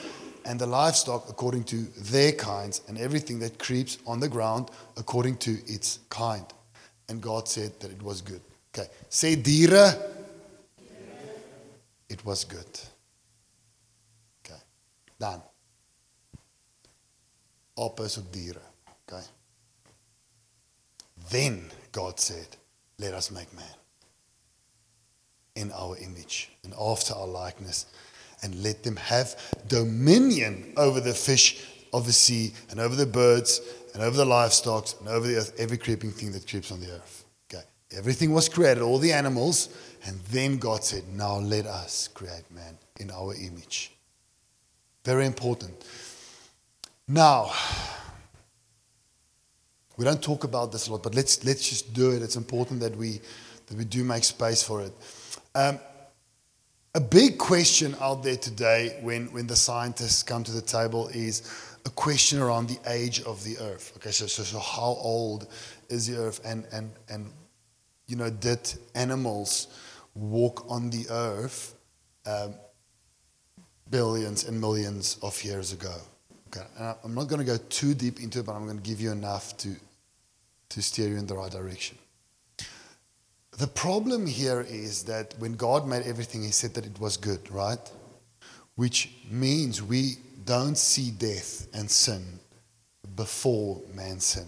and 0.45 0.61
the 0.61 0.67
livestock 0.67 1.29
according 1.29 1.65
to 1.65 1.77
their 2.13 2.31
kinds, 2.31 2.81
and 2.87 2.97
everything 2.99 3.41
that 3.41 3.59
creeps 3.59 3.99
on 4.07 4.21
the 4.21 4.29
ground 4.29 4.71
according 4.97 5.37
to 5.39 5.59
its 5.67 5.99
kind. 6.09 6.45
And 7.09 7.21
God 7.21 7.49
said 7.49 7.73
that 7.81 7.91
it 7.91 8.01
was 8.01 8.21
good. 8.21 8.41
Okay. 8.73 8.89
Say 9.09 9.35
Dira, 9.35 9.93
It 12.09 12.25
was 12.25 12.45
good. 12.45 12.67
Dan. 15.19 15.41
Ape 17.79 18.01
is 18.01 18.17
diere. 18.17 18.63
Okay. 19.09 19.25
Then 21.31 21.71
God 21.93 22.19
said, 22.21 22.47
let 22.99 23.15
us 23.15 23.31
make 23.31 23.53
man 23.55 23.65
in 25.55 25.73
our 25.73 25.97
image 25.99 26.51
and 26.65 26.73
after 26.81 27.15
our 27.15 27.27
likeness 27.27 27.87
and 28.43 28.63
let 28.63 28.83
them 28.83 28.97
have 28.97 29.35
dominion 29.69 30.73
over 30.77 31.01
the 31.01 31.15
fish 31.15 31.65
of 31.93 32.07
the 32.07 32.13
sea 32.13 32.53
and 32.71 32.79
over 32.79 32.95
the 32.95 33.07
birds 33.07 33.61
and 33.95 34.03
over 34.03 34.17
the 34.17 34.25
livestock 34.25 34.89
and 35.01 35.09
over 35.09 35.27
the 35.27 35.37
earth, 35.37 35.55
every 35.59 35.79
creeping 35.79 36.11
thing 36.11 36.33
that 36.33 36.47
creeps 36.49 36.71
on 36.71 36.81
the 36.81 36.93
earth. 36.93 37.25
Okay. 37.51 37.65
Everything 37.97 38.33
was 38.33 38.49
created, 38.49 38.83
all 38.83 38.99
the 38.99 39.13
animals, 39.13 39.71
and 40.05 40.21
then 40.31 40.59
God 40.59 40.85
said, 40.85 41.05
Now 41.09 41.39
let 41.39 41.67
us 41.67 42.09
create 42.09 42.45
man 42.51 42.77
in 43.01 43.11
our 43.11 43.35
image. 43.35 43.96
Very 45.07 45.25
important. 45.25 45.73
Now, 47.07 47.53
we 49.97 50.05
don't 50.05 50.21
talk 50.21 50.43
about 50.43 50.73
this 50.73 50.89
a 50.89 50.93
lot, 50.93 51.05
but 51.05 51.15
let's 51.15 51.45
let's 51.45 51.69
just 51.69 51.95
do 51.95 52.11
it. 52.11 52.23
It's 52.23 52.35
important 52.35 52.81
that 52.81 52.97
we 52.97 53.21
that 53.69 53.79
we 53.79 53.85
do 53.85 54.03
make 54.03 54.25
space 54.25 54.65
for 54.65 54.83
it. 54.83 54.93
Um, 55.55 55.79
a 56.97 57.01
big 57.01 57.39
question 57.39 57.95
out 58.01 58.25
there 58.25 58.37
today 58.37 58.99
when, 59.01 59.33
when 59.33 59.47
the 59.47 59.55
scientists 59.55 60.25
come 60.25 60.43
to 60.43 60.51
the 60.51 60.61
table 60.61 61.07
is 61.15 61.43
a 61.85 61.91
question 61.91 62.41
around 62.41 62.69
the 62.69 62.81
age 62.91 63.23
of 63.23 63.45
the 63.45 63.59
earth. 63.59 63.93
Okay, 63.99 64.11
so, 64.11 64.27
so, 64.27 64.43
so 64.43 64.59
how 64.59 64.97
old 64.99 65.47
is 65.89 66.09
the 66.09 66.17
earth? 66.17 66.41
And, 66.45 66.67
and, 66.73 66.91
and, 67.09 67.31
you 68.09 68.17
know, 68.17 68.31
did 68.31 68.73
animals 68.95 69.69
walk 70.15 70.65
on 70.69 70.91
the 70.91 71.07
earth 71.11 71.75
um, 72.25 72.55
billions 73.91 74.45
and 74.49 74.61
millions 74.61 75.19
of 75.23 75.43
years 75.45 75.73
ago? 75.73 75.95
Okay, 76.49 76.67
and 76.79 76.97
I'm 77.05 77.15
not 77.15 77.29
going 77.29 77.41
to 77.41 77.45
go 77.45 77.59
too 77.69 77.95
deep 77.95 78.21
into 78.21 78.41
it, 78.41 78.47
but 78.47 78.53
I'm 78.53 78.65
going 78.65 78.79
to 78.79 78.89
give 78.89 79.01
you 79.01 79.11
enough 79.11 79.57
to, 79.59 79.75
to 80.71 80.83
steer 80.83 81.09
you 81.09 81.17
in 81.17 81.27
the 81.27 81.35
right 81.35 81.51
direction. 81.51 81.99
The 83.59 83.67
problem 83.67 84.27
here 84.27 84.61
is 84.61 85.05
that 85.05 85.35
when 85.39 85.55
God 85.55 85.87
made 85.87 86.03
everything, 86.03 86.43
He 86.43 86.51
said 86.51 86.75
that 86.75 86.85
it 86.85 87.01
was 87.01 87.17
good, 87.17 87.51
right? 87.51 87.79
Which 88.75 89.11
means 89.31 89.83
we 89.83 90.17
don't 90.45 90.77
see 90.77 91.11
death 91.11 91.67
and 91.75 91.91
sin 91.91 92.23
before 93.17 93.81
man 93.95 94.21
sin. 94.21 94.47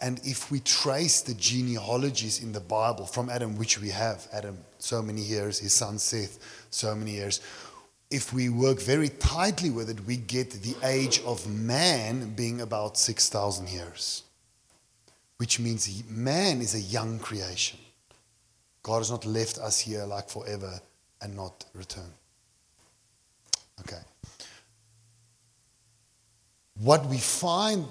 And 0.00 0.20
if 0.24 0.50
we 0.50 0.60
trace 0.60 1.22
the 1.22 1.34
genealogies 1.34 2.42
in 2.42 2.52
the 2.52 2.60
Bible 2.60 3.06
from 3.06 3.30
Adam, 3.30 3.56
which 3.56 3.80
we 3.80 3.88
have, 3.90 4.26
Adam 4.32 4.58
so 4.78 5.00
many 5.00 5.22
years, 5.22 5.60
his 5.60 5.72
son 5.72 5.98
Seth 5.98 6.66
so 6.70 6.94
many 6.94 7.12
years, 7.12 7.40
if 8.14 8.32
we 8.32 8.48
work 8.48 8.80
very 8.80 9.08
tightly 9.08 9.70
with 9.70 9.90
it, 9.90 9.98
we 10.06 10.16
get 10.16 10.50
the 10.50 10.76
age 10.84 11.20
of 11.26 11.48
man 11.50 12.32
being 12.34 12.60
about 12.60 12.96
6,000 12.96 13.68
years, 13.68 14.22
which 15.38 15.58
means 15.58 16.04
man 16.08 16.60
is 16.60 16.74
a 16.76 16.80
young 16.80 17.18
creation. 17.18 17.78
God 18.84 18.98
has 18.98 19.10
not 19.10 19.26
left 19.26 19.58
us 19.58 19.80
here 19.80 20.04
like 20.04 20.28
forever 20.28 20.80
and 21.20 21.34
not 21.34 21.64
return. 21.74 22.12
Okay. 23.80 24.02
What 26.78 27.06
we 27.06 27.18
find 27.18 27.84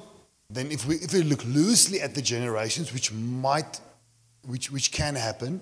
then, 0.49 0.71
if 0.71 0.85
we, 0.85 0.95
if 0.95 1.13
we 1.13 1.23
look 1.23 1.43
loosely 1.45 1.99
at 1.99 2.15
the 2.15 2.21
generations, 2.21 2.93
which 2.93 3.11
might, 3.11 3.79
which, 4.45 4.71
which 4.71 4.91
can 4.91 5.15
happen, 5.15 5.61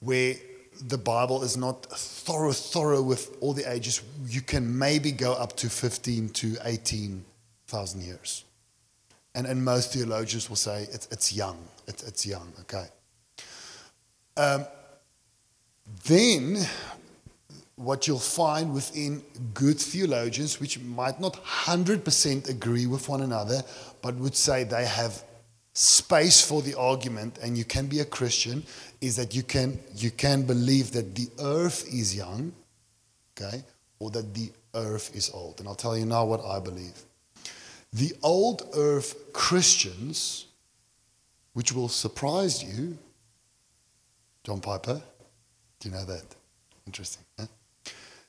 where 0.00 0.34
the 0.86 0.98
Bible 0.98 1.42
is 1.42 1.56
not 1.56 1.86
thorough, 1.86 2.52
thorough 2.52 3.02
with 3.02 3.36
all 3.40 3.52
the 3.52 3.70
ages, 3.70 4.02
you 4.26 4.40
can 4.40 4.78
maybe 4.78 5.12
go 5.12 5.32
up 5.32 5.56
to 5.56 5.68
15 5.68 6.30
to 6.30 6.56
18,000 6.64 8.02
years. 8.02 8.44
And, 9.34 9.46
and 9.46 9.64
most 9.64 9.92
theologians 9.92 10.48
will 10.48 10.56
say 10.56 10.88
it's, 10.92 11.06
it's 11.10 11.32
young. 11.32 11.58
It's, 11.86 12.02
it's 12.02 12.26
young, 12.26 12.52
okay. 12.60 12.86
Um, 14.36 14.64
then, 16.06 16.58
what 17.76 18.06
you'll 18.06 18.18
find 18.18 18.72
within 18.72 19.22
good 19.54 19.78
theologians, 19.78 20.60
which 20.60 20.78
might 20.80 21.20
not 21.20 21.34
100% 21.44 22.48
agree 22.48 22.86
with 22.86 23.08
one 23.08 23.22
another, 23.22 23.62
but 24.02 24.14
would 24.16 24.36
say 24.36 24.64
they 24.64 24.86
have 24.86 25.22
space 25.72 26.40
for 26.44 26.62
the 26.62 26.76
argument 26.76 27.38
and 27.42 27.56
you 27.56 27.64
can 27.64 27.86
be 27.86 28.00
a 28.00 28.04
Christian, 28.04 28.64
is 29.00 29.16
that 29.16 29.34
you 29.34 29.42
can, 29.42 29.78
you 29.94 30.10
can 30.10 30.42
believe 30.42 30.92
that 30.92 31.14
the 31.14 31.28
earth 31.40 31.86
is 31.92 32.14
young, 32.14 32.52
okay, 33.36 33.62
or 33.98 34.10
that 34.10 34.34
the 34.34 34.50
earth 34.74 35.14
is 35.14 35.30
old. 35.30 35.60
And 35.60 35.68
I'll 35.68 35.74
tell 35.74 35.96
you 35.96 36.06
now 36.06 36.24
what 36.24 36.44
I 36.44 36.58
believe. 36.58 37.04
The 37.92 38.12
old 38.22 38.68
earth 38.74 39.32
Christians, 39.32 40.46
which 41.54 41.72
will 41.72 41.88
surprise 41.88 42.62
you, 42.62 42.98
John 44.44 44.60
Piper, 44.60 45.02
do 45.80 45.88
you 45.88 45.94
know 45.94 46.04
that? 46.04 46.24
Interesting. 46.86 47.24
Huh? 47.38 47.46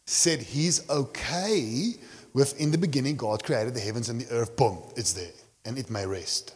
Said 0.06 0.40
he's 0.40 0.90
okay 0.90 1.96
with 2.34 2.60
in 2.60 2.72
the 2.72 2.78
beginning 2.78 3.16
God 3.16 3.44
created 3.44 3.74
the 3.74 3.80
heavens 3.80 4.10
and 4.10 4.22
the 4.22 4.34
earth, 4.34 4.56
boom, 4.56 4.80
it's 4.96 5.14
there, 5.14 5.32
and 5.66 5.78
it 5.78 5.90
may 5.90 6.06
rest. 6.06 6.54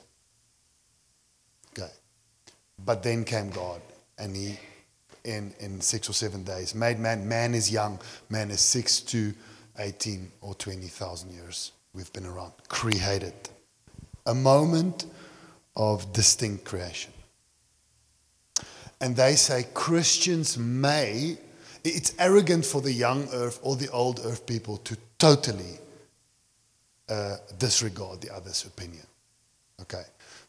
But 2.83 3.03
then 3.03 3.23
came 3.23 3.49
God, 3.49 3.81
and 4.17 4.35
he, 4.35 4.59
in, 5.23 5.53
in 5.59 5.81
six 5.81 6.09
or 6.09 6.13
seven 6.13 6.43
days, 6.43 6.75
made 6.75 6.99
man. 6.99 7.27
Man 7.27 7.53
is 7.53 7.71
young, 7.71 7.99
man 8.29 8.51
is 8.51 8.61
six 8.61 8.99
to 9.01 9.33
18 9.77 10.31
or 10.41 10.55
20,000 10.55 11.31
years 11.31 11.71
we've 11.93 12.11
been 12.13 12.25
around. 12.25 12.53
Created. 12.67 13.33
A 14.25 14.35
moment 14.35 15.05
of 15.75 16.13
distinct 16.13 16.65
creation. 16.65 17.11
And 19.01 19.15
they 19.15 19.35
say 19.35 19.65
Christians 19.73 20.57
may, 20.57 21.37
it's 21.83 22.13
arrogant 22.17 22.65
for 22.65 22.81
the 22.81 22.91
young 22.91 23.27
earth 23.33 23.59
or 23.61 23.75
the 23.75 23.89
old 23.91 24.21
earth 24.23 24.45
people 24.45 24.77
to 24.77 24.97
totally 25.19 25.79
uh, 27.09 27.37
disregard 27.59 28.21
the 28.21 28.33
other's 28.33 28.65
opinion. 28.65 29.05
Okay. 29.81 30.03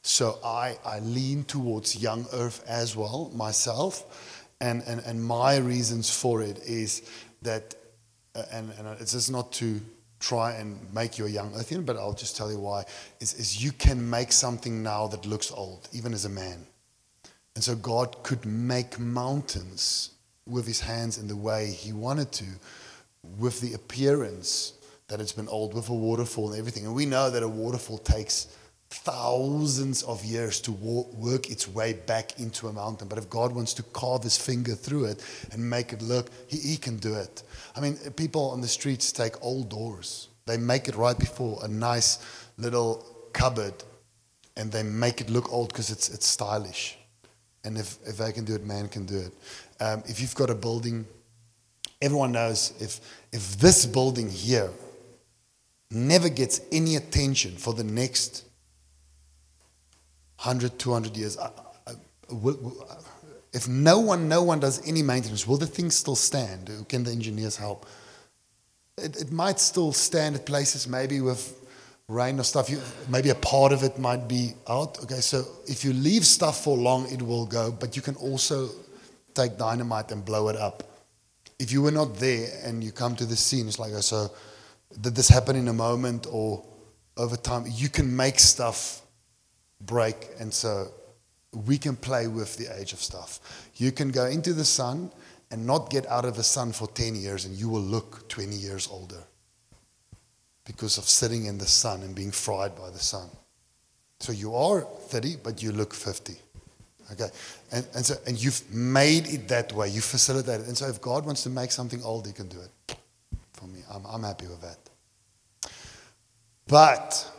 So 0.07 0.39
I, 0.45 0.79
I 0.85 1.01
lean 1.01 1.43
towards 1.45 2.01
young 2.01 2.27
earth 2.33 2.63
as 2.69 2.95
well 2.95 3.33
myself. 3.35 4.47
And, 4.61 4.85
and, 4.87 5.01
and 5.01 5.23
my 5.23 5.57
reasons 5.57 6.17
for 6.17 6.43
it 6.43 6.59
is 6.59 7.11
that, 7.43 7.75
uh, 8.37 8.45
and, 8.53 8.71
and 8.79 8.87
it's 9.01 9.13
just 9.13 9.33
not 9.33 9.51
to 9.55 9.81
try 10.21 10.53
and 10.53 10.79
make 10.95 11.19
you 11.19 11.27
a 11.27 11.29
young 11.29 11.51
earthian, 11.55 11.85
but 11.85 11.97
I'll 11.97 12.15
just 12.15 12.37
tell 12.37 12.53
you 12.53 12.61
why, 12.61 12.85
is, 13.19 13.35
is 13.35 13.63
you 13.63 13.73
can 13.73 14.09
make 14.09 14.31
something 14.31 14.81
now 14.81 15.09
that 15.09 15.27
looks 15.27 15.51
old, 15.51 15.89
even 15.93 16.13
as 16.13 16.25
a 16.25 16.31
man. 16.31 16.65
And 17.57 17.65
so 17.65 17.75
God 17.75 18.23
could 18.23 18.47
make 18.47 19.01
mountains 19.01 20.13
with 20.47 20.69
his 20.69 20.81
hands 20.81 21.19
in 21.19 21.27
the 21.27 21.35
way 21.35 21.73
he 21.73 21.93
wanted 21.93 22.31
to, 22.31 22.45
with 23.39 23.61
the 23.61 23.75
appearance 23.75 24.75
that 25.09 25.21
it's 25.21 25.33
been 25.33 25.49
old, 25.49 25.75
with 25.75 25.89
a 25.89 25.95
waterfall 25.95 26.51
and 26.51 26.59
everything. 26.61 26.87
And 26.87 26.95
we 26.95 27.07
know 27.07 27.29
that 27.29 27.43
a 27.43 27.49
waterfall 27.49 27.99
takes 27.99 28.47
thousands 28.91 30.03
of 30.05 30.25
years 30.25 30.61
to 30.61 30.73
work 30.73 31.51
its 31.51 31.69
way 31.69 31.93
back 31.93 32.39
into 32.39 32.69
a 32.69 32.73
mountain. 32.73 33.09
But 33.09 33.19
if 33.19 33.29
God 33.29 33.55
wants 33.55 33.75
to 33.75 33.83
carve 33.83 34.23
his 34.23 34.39
finger 34.39 34.75
through 34.75 35.07
it 35.07 35.25
and 35.53 35.69
make 35.69 35.93
it 35.93 36.03
look, 36.03 36.31
he, 36.47 36.59
he 36.59 36.77
can 36.77 36.97
do 36.99 37.15
it. 37.15 37.43
I 37.77 37.81
mean, 37.81 37.97
people 38.17 38.51
on 38.51 38.61
the 38.61 38.69
streets 38.69 39.13
take 39.13 39.43
old 39.43 39.69
doors, 39.69 40.29
they 40.47 40.57
make 40.57 40.89
it 40.89 40.95
right 40.95 41.19
before 41.19 41.59
a 41.65 41.69
nice 41.69 42.19
little 42.59 43.05
cupboard, 43.33 43.75
and 44.57 44.71
they 44.71 44.83
make 44.83 45.21
it 45.21 45.29
look 45.29 45.53
old 45.53 45.69
because 45.69 45.91
it's, 45.91 46.09
it's 46.09 46.27
stylish. 46.27 46.97
And 47.65 47.77
if, 47.77 47.99
if 48.07 48.17
they 48.17 48.33
can 48.33 48.45
do 48.45 48.55
it, 48.55 48.65
man 48.65 48.89
can 48.89 49.05
do 49.05 49.19
it. 49.19 49.33
Um, 49.81 50.03
if 50.07 50.21
you've 50.21 50.35
got 50.35 50.51
a 50.51 50.55
building, 50.55 51.05
everyone 52.01 52.33
knows 52.33 52.73
if, 52.81 53.01
if 53.33 53.59
this 53.59 53.85
building 53.85 54.31
here 54.31 54.71
never 55.91 56.29
gets 56.29 56.61
any 56.73 56.97
attention 56.97 57.57
for 57.57 57.75
the 57.75 57.85
next 57.85 58.46
100, 60.39 60.79
200 60.79 61.17
years, 61.17 61.39
I, 61.39 61.51
I, 61.87 61.93
will- 62.31 62.59
will- 62.61 62.89
if 63.53 63.67
no 63.69 64.01
one, 64.01 64.29
no 64.29 64.43
one 64.43 64.61
does 64.61 64.87
any 64.87 65.03
maintenance, 65.03 65.47
will 65.47 65.57
the 65.57 65.67
thing 65.67 65.91
still 65.91 66.17
stand? 66.17 66.69
Uh, 66.69 66.85
can 66.85 67.05
the 67.05 67.11
engineers 67.11 67.57
help? 67.57 67.87
It, 68.99 69.17
it 69.21 69.33
might 69.33 69.59
still 69.61 69.93
stand 69.93 70.35
at 70.37 70.45
places, 70.45 70.87
maybe 70.87 71.21
with 71.23 71.55
rain 72.09 72.39
or 72.39 72.43
stuff. 72.45 72.69
You, 72.69 72.81
maybe 73.09 73.31
a 73.31 73.35
part 73.35 73.73
of 73.73 73.83
it 73.83 73.99
might 73.99 74.29
be 74.29 74.53
out. 74.69 75.03
Okay, 75.05 75.21
so 75.21 75.45
if 75.67 75.85
you 75.85 75.93
leave 75.95 76.27
stuff 76.27 76.63
for 76.65 76.77
long, 76.77 77.11
it 77.11 77.23
will 77.23 77.47
go. 77.47 77.73
But 77.73 77.97
you 77.97 78.03
can 78.03 78.15
also 78.17 78.69
take 79.35 79.57
dynamite 79.57 80.13
and 80.13 80.23
blow 80.25 80.49
it 80.49 80.57
up. 80.57 80.83
If 81.59 81.73
you 81.73 81.81
were 81.81 81.91
not 81.91 82.17
there 82.17 82.49
and 82.63 82.85
you 82.85 82.93
come 82.93 83.17
to 83.17 83.25
the 83.25 83.37
scene, 83.37 83.69
it's 83.69 83.79
like, 83.79 83.93
oh, 83.95 84.01
so 84.01 84.31
did 85.01 85.15
this 85.15 85.29
happen 85.29 85.57
in 85.57 85.69
a 85.69 85.73
moment 85.73 86.27
or 86.31 86.63
over 87.17 87.37
time? 87.37 87.65
You 87.71 87.89
can 87.89 88.15
make 88.15 88.39
stuff 88.39 89.01
break, 89.81 90.29
and 90.39 90.53
so 90.53 90.89
we 91.53 91.79
can 91.79 91.97
play 91.97 92.27
with 92.27 92.57
the 92.57 92.79
age 92.79 92.93
of 92.93 93.01
stuff. 93.01 93.69
You 93.77 93.93
can 93.93 94.11
go 94.11 94.27
into 94.27 94.53
the 94.53 94.65
sun 94.65 95.11
and 95.51 95.67
not 95.67 95.91
get 95.91 96.07
out 96.07 96.25
of 96.25 96.37
the 96.37 96.43
sun 96.43 96.73
for 96.73 96.89
10 96.89 97.15
years, 97.15 97.45
and 97.45 97.57
you 97.57 97.69
will 97.69 97.81
look 97.81 98.29
20 98.29 98.55
years 98.55 98.89
older 98.91 99.23
because 100.65 100.99
of 100.99 101.05
sitting 101.05 101.47
in 101.47 101.59
the 101.59 101.67
sun 101.67 102.03
and 102.03 102.15
being 102.15 102.33
fried 102.33 102.75
by 102.77 102.91
the 102.91 102.99
sun. 102.99 103.29
So 104.19 104.33
you 104.33 104.55
are 104.55 104.81
30, 104.81 105.37
but 105.43 105.63
you 105.63 105.73
look 105.73 105.95
50. 105.95 106.35
Okay, 107.13 107.29
and, 107.71 107.87
and 107.95 108.05
so 108.05 108.17
and 108.27 108.43
you've 108.43 108.69
made 108.75 109.29
it 109.29 109.47
that 109.47 109.73
way. 109.73 109.89
You 109.89 110.01
facilitate 110.01 110.63
it, 110.63 110.67
and 110.67 110.77
so 110.77 110.89
if 110.89 111.01
God 111.01 111.25
wants 111.25 111.45
to 111.45 111.51
make 111.51 111.71
something 111.71 112.03
old, 112.03 112.27
He 112.27 112.33
can 112.33 112.49
do 112.49 112.59
it. 112.59 112.97
For 113.53 113.67
me, 113.67 113.79
I'm, 113.89 114.05
I'm 114.07 114.25
happy 114.25 114.49
with 114.49 114.61
that. 114.63 115.71
But 116.67 117.31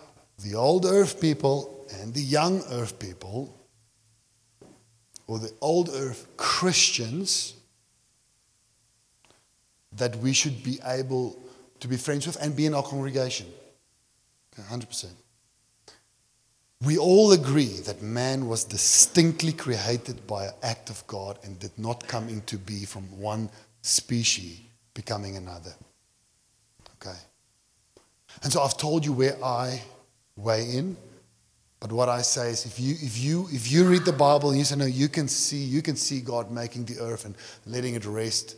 the 0.42 0.56
old 0.56 0.86
Earth 0.86 1.20
people 1.20 1.77
and 1.94 2.14
the 2.14 2.22
young 2.22 2.62
Earth 2.72 3.00
people, 3.00 3.56
or 5.28 5.40
the 5.40 5.54
old 5.62 5.90
Earth 5.94 6.28
Christians, 6.38 7.54
that 9.94 10.16
we 10.18 10.34
should 10.34 10.64
be 10.64 10.80
able 10.86 11.38
to 11.80 11.88
be 11.88 11.98
friends 11.98 12.28
with 12.28 12.42
and 12.42 12.56
be 12.56 12.66
in 12.66 12.74
our 12.74 12.84
congregation. 12.84 13.48
100%. 14.56 15.12
We 16.82 16.98
all 16.98 17.32
agree 17.32 17.80
that 17.86 18.02
man 18.02 18.48
was 18.48 18.64
distinctly 18.64 19.52
created 19.52 20.28
by 20.28 20.46
an 20.46 20.54
act 20.62 20.90
of 20.90 21.06
God 21.08 21.40
and 21.44 21.60
did 21.60 21.78
not 21.78 22.08
come 22.08 22.30
into 22.30 22.58
be 22.58 22.86
from 22.86 23.04
one 23.20 23.50
species 23.82 24.60
becoming 24.94 25.38
another. 25.38 25.74
Okay. 27.02 27.18
And 28.44 28.54
so 28.54 28.62
I've 28.62 28.78
told 28.78 29.06
you 29.06 29.14
where 29.14 29.44
I 29.44 29.82
weigh 30.36 30.70
in, 30.72 30.98
but 31.80 31.92
what 31.92 32.10
I 32.10 32.22
say 32.22 32.50
is 32.50 32.66
if 32.66 32.80
you 32.80 32.96
if 33.00 33.18
you 33.18 33.48
if 33.52 33.72
you 33.72 33.88
read 33.88 34.04
the 34.04 34.14
Bible 34.14 34.50
and 34.50 34.58
you 34.58 34.66
say 34.66 34.76
no, 34.76 34.86
you 34.86 35.08
can 35.08 35.28
see 35.28 35.58
you 35.58 35.82
can 35.82 35.96
see 35.96 36.22
God 36.22 36.52
making 36.52 36.86
the 36.86 37.00
earth 37.00 37.26
and 37.26 37.36
letting 37.66 37.96
it 37.96 38.06
rest. 38.06 38.56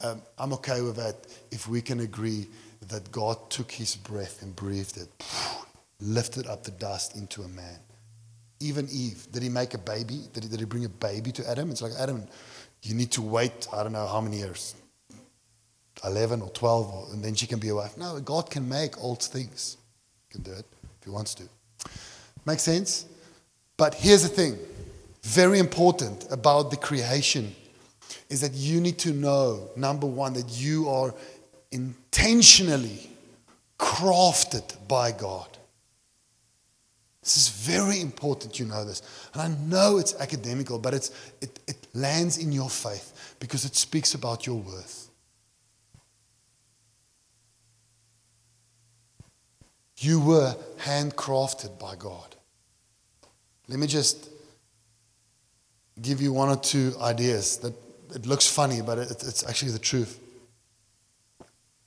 Um, 0.00 0.22
I'm 0.38 0.52
okay 0.54 0.80
with 0.80 0.96
that 0.96 1.16
if 1.50 1.68
we 1.68 1.80
can 1.80 2.00
agree 2.00 2.48
that 2.88 3.10
God 3.12 3.50
took 3.50 3.70
his 3.70 3.96
breath 3.96 4.42
and 4.42 4.54
breathed 4.54 4.96
it, 4.96 5.08
lifted 6.00 6.46
up 6.46 6.64
the 6.64 6.70
dust 6.70 7.16
into 7.16 7.42
a 7.42 7.48
man. 7.48 7.78
Even 8.60 8.88
Eve, 8.90 9.26
did 9.30 9.42
he 9.42 9.48
make 9.48 9.74
a 9.74 9.78
baby? 9.78 10.22
Did 10.32 10.44
he, 10.44 10.48
did 10.48 10.60
he 10.60 10.66
bring 10.66 10.84
a 10.84 10.88
baby 10.88 11.32
to 11.32 11.48
Adam? 11.48 11.70
It's 11.70 11.82
like, 11.82 11.92
Adam, 11.98 12.26
you 12.82 12.94
need 12.94 13.10
to 13.12 13.22
wait, 13.22 13.66
I 13.72 13.82
don't 13.82 13.92
know 13.92 14.06
how 14.06 14.20
many 14.20 14.38
years, 14.38 14.74
11 16.04 16.42
or 16.42 16.50
12, 16.50 16.94
or, 16.94 17.12
and 17.12 17.24
then 17.24 17.34
she 17.34 17.46
can 17.46 17.58
be 17.58 17.68
a 17.68 17.74
wife. 17.74 17.96
No, 17.96 18.18
God 18.20 18.50
can 18.50 18.68
make 18.68 19.02
old 19.02 19.22
things. 19.22 19.76
He 20.28 20.34
can 20.34 20.42
do 20.42 20.52
it 20.52 20.66
if 20.98 21.04
he 21.04 21.10
wants 21.10 21.34
to. 21.36 21.44
Make 22.46 22.60
sense? 22.60 23.06
But 23.76 23.94
here's 23.94 24.22
the 24.22 24.28
thing 24.28 24.58
very 25.22 25.58
important 25.58 26.26
about 26.30 26.70
the 26.70 26.76
creation 26.76 27.54
is 28.28 28.40
that 28.42 28.52
you 28.52 28.80
need 28.80 28.98
to 28.98 29.12
know, 29.12 29.70
number 29.76 30.06
one, 30.06 30.34
that 30.34 30.50
you 30.50 30.88
are 30.88 31.14
intentionally 31.72 33.10
crafted 33.78 34.76
by 34.86 35.12
God. 35.12 35.48
This 37.22 37.38
is 37.38 37.48
very 37.48 38.02
important 38.02 38.60
you 38.60 38.66
know 38.66 38.84
this. 38.84 39.00
And 39.32 39.40
I 39.40 39.48
know 39.48 39.96
it's 39.96 40.14
academical, 40.20 40.78
but 40.78 40.92
it's, 40.92 41.10
it, 41.40 41.58
it 41.66 41.86
lands 41.94 42.36
in 42.36 42.52
your 42.52 42.68
faith 42.68 43.36
because 43.40 43.64
it 43.64 43.74
speaks 43.74 44.12
about 44.12 44.46
your 44.46 44.56
worth. 44.56 45.08
You 49.96 50.20
were 50.20 50.54
handcrafted 50.80 51.78
by 51.78 51.96
God. 51.96 52.33
Let 53.68 53.78
me 53.78 53.86
just 53.86 54.28
give 56.00 56.20
you 56.20 56.32
one 56.32 56.48
or 56.48 56.56
two 56.56 56.92
ideas 57.00 57.58
that 57.58 57.74
it 58.14 58.26
looks 58.26 58.48
funny, 58.48 58.82
but 58.82 58.98
it, 58.98 59.10
it's 59.10 59.46
actually 59.48 59.72
the 59.72 59.78
truth. 59.78 60.20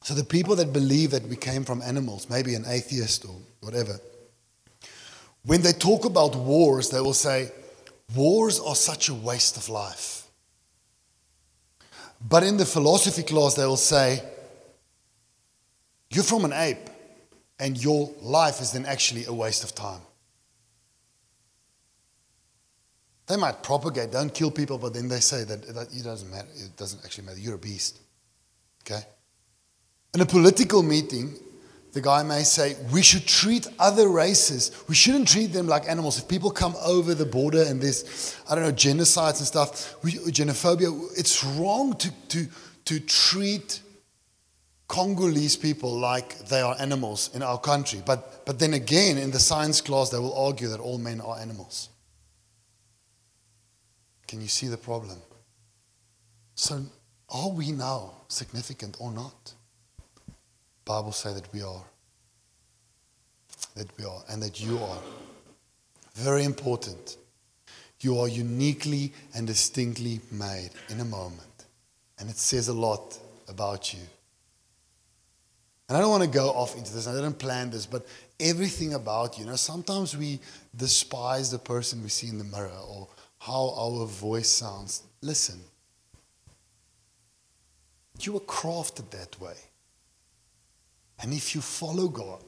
So, 0.01 0.13
the 0.13 0.23
people 0.23 0.55
that 0.55 0.71
believe 0.71 1.11
that 1.11 1.23
we 1.23 1.35
came 1.35 1.65
from 1.65 1.81
animals, 1.81 2.29
maybe 2.29 2.55
an 2.55 2.65
atheist 2.65 3.25
or 3.25 3.35
whatever, 3.61 3.99
when 5.43 5.61
they 5.61 5.73
talk 5.73 6.05
about 6.05 6.35
wars, 6.35 6.89
they 6.89 7.01
will 7.01 7.13
say, 7.13 7.51
Wars 8.15 8.59
are 8.59 8.75
such 8.75 9.09
a 9.09 9.13
waste 9.13 9.57
of 9.57 9.67
life. 9.69 10.27
But 12.25 12.43
in 12.43 12.57
the 12.57 12.65
philosophy 12.65 13.23
class, 13.23 13.55
they 13.55 13.65
will 13.65 13.77
say, 13.77 14.21
You're 16.09 16.23
from 16.23 16.45
an 16.45 16.53
ape, 16.53 16.89
and 17.59 17.81
your 17.81 18.11
life 18.21 18.61
is 18.61 18.71
then 18.71 18.85
actually 18.85 19.25
a 19.25 19.33
waste 19.33 19.63
of 19.63 19.75
time. 19.75 20.01
They 23.27 23.35
might 23.35 23.61
propagate, 23.61 24.11
don't 24.11 24.33
kill 24.33 24.51
people, 24.51 24.77
but 24.77 24.93
then 24.93 25.09
they 25.09 25.19
say 25.19 25.43
that, 25.43 25.67
that 25.75 25.93
it 25.93 26.03
doesn't 26.03 26.31
matter. 26.31 26.47
It 26.55 26.77
doesn't 26.77 27.03
actually 27.03 27.25
matter. 27.25 27.39
You're 27.39 27.55
a 27.55 27.59
beast. 27.59 27.99
Okay? 28.83 29.01
In 30.13 30.21
a 30.21 30.25
political 30.25 30.81
meeting, 30.81 31.35
the 31.91 32.01
guy 32.01 32.23
may 32.23 32.43
say, 32.43 32.75
we 32.91 33.01
should 33.01 33.25
treat 33.25 33.67
other 33.79 34.07
races, 34.07 34.71
we 34.87 34.95
shouldn't 34.95 35.27
treat 35.27 35.47
them 35.47 35.67
like 35.67 35.89
animals. 35.89 36.17
If 36.17 36.27
people 36.27 36.51
come 36.51 36.75
over 36.83 37.13
the 37.13 37.25
border 37.25 37.63
and 37.63 37.81
there's, 37.81 38.35
I 38.49 38.55
don't 38.55 38.63
know, 38.63 38.71
genocides 38.71 39.39
and 39.39 39.47
stuff, 39.47 40.01
we, 40.03 40.13
xenophobia, 40.13 40.95
it's 41.17 41.43
wrong 41.43 41.95
to, 41.95 42.11
to, 42.29 42.47
to 42.85 42.99
treat 42.99 43.81
Congolese 44.87 45.57
people 45.57 45.91
like 45.97 46.37
they 46.47 46.61
are 46.61 46.75
animals 46.79 47.29
in 47.33 47.43
our 47.43 47.57
country. 47.57 48.01
But, 48.05 48.45
but 48.45 48.59
then 48.59 48.73
again, 48.73 49.17
in 49.17 49.31
the 49.31 49.39
science 49.39 49.81
class, 49.81 50.09
they 50.09 50.19
will 50.19 50.37
argue 50.37 50.69
that 50.69 50.79
all 50.79 50.97
men 50.97 51.19
are 51.19 51.37
animals. 51.37 51.89
Can 54.27 54.41
you 54.41 54.47
see 54.47 54.67
the 54.67 54.77
problem? 54.77 55.17
So, 56.55 56.83
are 57.29 57.49
we 57.49 57.71
now 57.71 58.13
significant 58.27 58.97
or 58.99 59.11
not? 59.11 59.53
Bible 60.85 61.11
say 61.11 61.33
that 61.33 61.51
we 61.53 61.61
are. 61.61 61.83
That 63.75 63.87
we 63.97 64.05
are, 64.05 64.21
and 64.29 64.41
that 64.41 64.59
you 64.59 64.79
are. 64.79 64.99
Very 66.15 66.43
important. 66.43 67.17
You 67.99 68.19
are 68.19 68.27
uniquely 68.27 69.13
and 69.35 69.47
distinctly 69.47 70.19
made 70.31 70.71
in 70.89 70.99
a 70.99 71.05
moment. 71.05 71.41
And 72.19 72.29
it 72.29 72.37
says 72.37 72.67
a 72.67 72.73
lot 72.73 73.17
about 73.47 73.93
you. 73.93 73.99
And 75.87 75.97
I 75.97 76.01
don't 76.01 76.09
want 76.09 76.23
to 76.23 76.29
go 76.29 76.49
off 76.49 76.75
into 76.75 76.93
this. 76.93 77.07
I 77.07 77.13
didn't 77.13 77.39
plan 77.39 77.69
this, 77.69 77.85
but 77.85 78.05
everything 78.39 78.93
about 78.93 79.37
you. 79.37 79.45
You 79.45 79.51
know, 79.51 79.55
sometimes 79.55 80.17
we 80.17 80.39
despise 80.75 81.49
the 81.49 81.59
person 81.59 82.03
we 82.03 82.09
see 82.09 82.27
in 82.27 82.37
the 82.37 82.43
mirror 82.43 82.71
or 82.89 83.07
how 83.39 83.73
our 83.77 84.05
voice 84.05 84.49
sounds. 84.49 85.03
Listen, 85.21 85.59
you 88.19 88.33
were 88.33 88.39
crafted 88.41 89.09
that 89.11 89.39
way. 89.39 89.55
And 91.19 91.33
if 91.33 91.55
you 91.55 91.61
follow 91.61 92.07
God, 92.07 92.43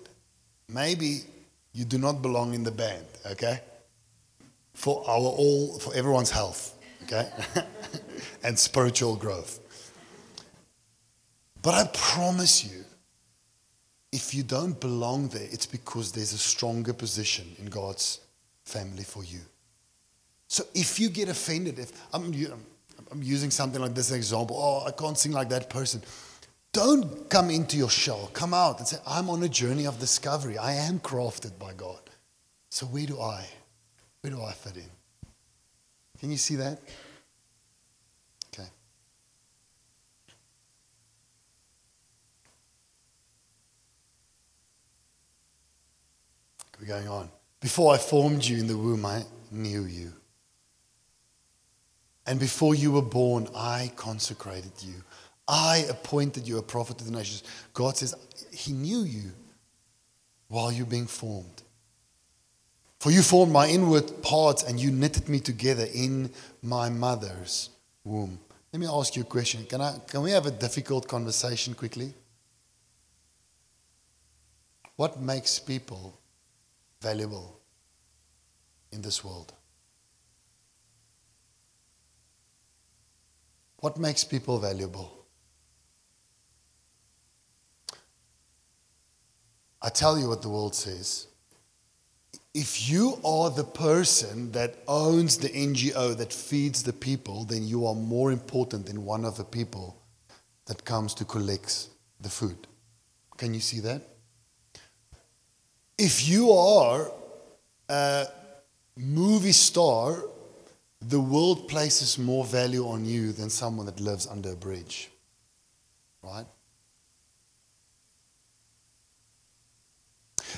maybe 0.68 1.22
you 1.74 1.86
do 1.86 1.98
not 1.98 2.22
belong 2.22 2.54
in 2.54 2.64
the 2.64 2.72
band, 2.72 3.06
okay? 3.32 3.62
For 4.74 5.04
our 5.08 5.20
all, 5.20 5.80
for 5.80 5.94
everyone's 5.96 6.32
health, 6.32 6.78
okay? 7.04 7.30
and 8.44 8.58
spiritual 8.58 9.16
growth. 9.16 9.60
But 11.62 11.74
I 11.74 11.90
promise 11.94 12.64
you, 12.64 12.86
if 14.12 14.34
you 14.34 14.44
don't 14.44 14.80
belong 14.80 15.28
there, 15.28 15.48
it's 15.52 15.66
because 15.66 16.12
there's 16.12 16.34
a 16.34 16.38
stronger 16.38 16.94
position 16.94 17.48
in 17.60 17.66
God's 17.66 18.22
family 18.64 19.04
for 19.04 19.24
you. 19.24 19.40
So 20.50 20.66
if 20.74 21.00
you 21.00 21.10
get 21.10 21.30
offended, 21.30 21.78
if 21.78 21.92
I'm, 22.12 22.34
I'm 23.12 23.22
using 23.22 23.52
something 23.52 23.80
like 23.80 23.94
this 23.94 24.12
example, 24.12 24.58
oh, 24.60 24.88
I 24.88 24.92
can't 24.92 25.18
sing 25.18 25.32
like 25.32 25.48
that 25.50 25.70
person. 25.70 26.02
Don't 26.74 27.30
come 27.30 27.52
into 27.52 27.78
your 27.78 27.90
shell. 27.90 28.32
Come 28.34 28.56
out 28.56 28.80
and 28.80 28.88
say, 28.88 28.98
I'm 29.08 29.30
on 29.30 29.44
a 29.44 29.48
journey 29.48 29.86
of 29.86 30.00
discovery. 30.00 30.58
I 30.58 30.74
am 30.74 31.00
crafted 31.00 31.58
by 31.60 31.74
God. 31.74 32.00
So 32.70 32.88
where 32.88 33.06
do 33.06 33.22
I? 33.22 33.46
Where 34.22 34.34
do 34.34 34.42
I 34.42 34.52
fit 34.52 34.78
in? 34.78 34.90
Can 36.20 36.32
you 36.32 36.38
see 36.38 36.56
that? 36.56 36.80
Okay. 38.52 38.68
We're 46.80 46.88
going 46.88 47.08
on. 47.08 47.30
Before 47.60 47.94
I 47.94 48.00
formed 48.00 48.44
you 48.44 48.58
in 48.58 48.68
the 48.68 48.78
womb, 48.78 49.06
I 49.06 49.24
knew 49.52 49.84
you. 49.84 50.14
And 52.30 52.40
before 52.40 52.76
you 52.76 52.92
were 52.92 53.02
born, 53.02 53.48
I 53.56 53.92
consecrated 53.96 54.72
you. 54.82 54.94
I 55.48 55.88
appointed 55.90 56.48
you 56.48 56.60
a 56.60 56.62
prophet 56.62 57.00
to 57.00 57.04
the 57.04 57.10
nations. 57.10 57.42
God 57.74 57.98
says, 57.98 58.14
He 58.52 58.72
knew 58.72 59.02
you 59.02 59.32
while 60.48 60.72
you're 60.72 60.86
being 60.86 61.08
formed. 61.08 61.64
For 63.00 63.10
you 63.10 63.24
formed 63.24 63.52
my 63.52 63.68
inward 63.68 64.22
parts 64.22 64.62
and 64.62 64.80
you 64.80 64.92
knitted 64.92 65.28
me 65.28 65.40
together 65.40 65.88
in 65.92 66.30
my 66.62 66.88
mother's 66.88 67.72
womb. 68.04 68.38
Let 68.72 68.80
me 68.80 68.86
ask 68.86 69.16
you 69.16 69.24
a 69.24 69.26
question. 69.26 69.66
Can, 69.66 69.82
I, 69.82 69.98
can 70.06 70.22
we 70.22 70.30
have 70.30 70.46
a 70.46 70.52
difficult 70.52 71.08
conversation 71.08 71.74
quickly? 71.74 72.14
What 74.98 75.20
makes 75.20 75.58
people 75.58 76.20
valuable 77.02 77.60
in 78.92 79.02
this 79.02 79.24
world? 79.24 79.52
What 83.80 83.98
makes 83.98 84.24
people 84.24 84.60
valuable? 84.60 85.26
I 89.82 89.90
tell 89.90 90.20
you 90.20 90.28
what 90.28 90.42
the 90.42 90.50
world 90.50 90.76
says. 90.76 91.28
If 92.54 92.90
you 92.90 93.20
are 93.24 93.50
the 93.50 93.64
person 93.64 94.52
that 94.52 94.76
owns 94.88 95.38
the 95.38 95.50
NGO 95.50 96.18
that 96.18 96.34
feeds 96.34 96.84
the 96.84 96.92
people, 96.92 97.46
then 97.46 97.66
you 97.66 97.86
are 97.86 97.96
more 97.96 98.32
important 98.32 98.88
than 98.88 99.06
one 99.06 99.24
of 99.24 99.38
the 99.38 99.46
people 99.46 100.02
that 100.66 100.84
comes 100.84 101.14
to 101.14 101.26
collect 101.26 101.88
the 102.20 102.30
food. 102.30 102.68
Can 103.38 103.54
you 103.54 103.62
see 103.62 103.80
that? 103.80 104.02
If 105.98 106.28
you 106.28 106.52
are 106.52 107.12
a 107.88 108.28
movie 108.98 109.54
star 109.54 110.24
the 111.02 111.20
world 111.20 111.68
places 111.68 112.18
more 112.18 112.44
value 112.44 112.88
on 112.88 113.06
you 113.06 113.32
than 113.32 113.50
someone 113.50 113.86
that 113.86 114.00
lives 114.00 114.28
under 114.28 114.52
a 114.52 114.56
bridge. 114.56 115.10
Right? 116.22 116.46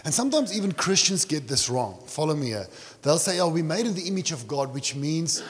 And 0.03 0.13
sometimes 0.13 0.55
even 0.55 0.71
Christians 0.71 1.25
get 1.25 1.47
this 1.47 1.69
wrong. 1.69 2.01
Follow 2.07 2.33
me 2.33 2.47
here. 2.47 2.67
They'll 3.01 3.19
say, 3.19 3.39
Oh, 3.39 3.49
we're 3.49 3.63
made 3.63 3.85
in 3.85 3.93
the 3.93 4.07
image 4.07 4.31
of 4.31 4.47
God, 4.47 4.73
which 4.73 4.95
means 4.95 5.43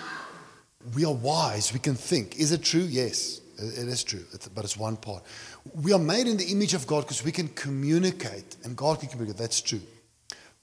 we 0.95 1.05
are 1.05 1.13
wise, 1.13 1.71
we 1.73 1.79
can 1.79 1.95
think. 1.95 2.37
Is 2.37 2.51
it 2.51 2.63
true? 2.63 2.81
Yes, 2.81 3.41
it 3.57 3.87
is 3.87 4.03
true, 4.03 4.23
but 4.55 4.65
it's 4.65 4.75
one 4.75 4.97
part. 4.97 5.23
We 5.75 5.93
are 5.93 5.99
made 5.99 6.27
in 6.27 6.37
the 6.37 6.45
image 6.45 6.73
of 6.73 6.87
God 6.87 7.01
because 7.01 7.23
we 7.23 7.31
can 7.31 7.47
communicate, 7.49 8.57
and 8.63 8.75
God 8.75 8.99
can 8.99 9.09
communicate. 9.09 9.37
That's 9.37 9.61
true. 9.61 9.81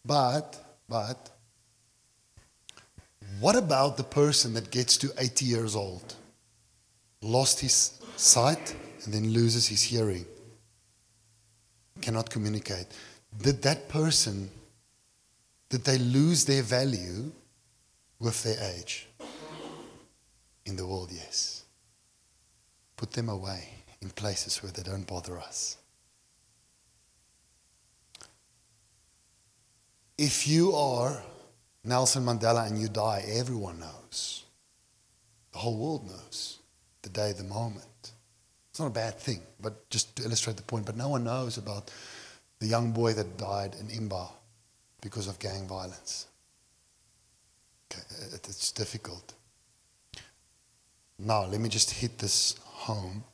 But, 0.05 0.59
but, 0.89 1.31
what 3.41 3.57
about 3.57 3.97
the 3.97 4.05
person 4.05 4.55
that 4.55 4.71
gets 4.71 4.97
to 4.99 5.13
80 5.19 5.45
years 5.45 5.77
old, 5.77 6.15
lost 7.23 7.61
his 7.61 8.01
sight, 8.17 8.75
and 9.05 9.15
then 9.15 9.29
loses 9.33 9.69
his 9.69 9.83
hearing? 9.83 10.25
cannot 12.01 12.31
communicate. 12.31 12.87
Did 13.43 13.63
that 13.63 13.89
person, 13.89 14.51
did 15.69 15.85
they 15.85 15.99
lose 15.99 16.45
their 16.45 16.63
value 16.63 17.31
with 18.19 18.43
their 18.43 18.59
age? 18.75 19.09
In 20.67 20.77
the 20.77 20.87
world, 20.87 21.11
yes. 21.13 21.65
Put 22.97 23.13
them 23.13 23.29
away 23.29 23.69
in 24.01 24.11
places 24.11 24.63
where 24.63 24.73
they 24.73 24.83
don't 24.83 25.07
bother 25.07 25.39
us. 25.39 25.77
If 30.17 30.49
you 30.49 30.75
are 30.75 31.23
Nelson 31.85 32.25
Mandela 32.25 32.67
and 32.67 32.79
you 32.81 32.89
die, 32.89 33.25
everyone 33.27 33.81
knows. 33.81 34.45
The 35.53 35.59
whole 35.59 35.77
world 35.77 36.07
knows 36.07 36.59
the 37.03 37.09
day, 37.09 37.33
the 37.33 37.45
moment. 37.45 38.13
It's 38.71 38.79
not 38.79 38.87
a 38.87 38.91
bad 38.91 39.19
thing, 39.19 39.43
but 39.61 39.89
just 39.91 40.15
to 40.17 40.25
illustrate 40.25 40.57
the 40.57 40.63
point. 40.63 40.87
But 40.87 40.97
no 40.97 41.09
one 41.09 41.25
knows 41.25 41.57
about 41.57 41.91
the 42.59 42.67
young 42.67 42.93
boy 42.93 43.15
that 43.15 43.39
died 43.39 43.75
in 43.81 43.89
Imba 43.89 44.29
because 45.01 45.27
of 45.27 45.39
gang 45.39 45.67
violence. 45.67 46.27
It's 47.91 48.71
difficult. 48.73 49.33
Now, 51.19 51.47
let 51.47 51.61
me 51.61 51.69
just 51.69 51.91
hit 51.91 52.19
this 52.19 52.57
home. 52.65 53.25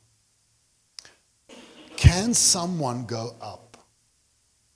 Can 1.97 2.33
someone 2.33 3.05
go 3.05 3.35
up 3.41 3.77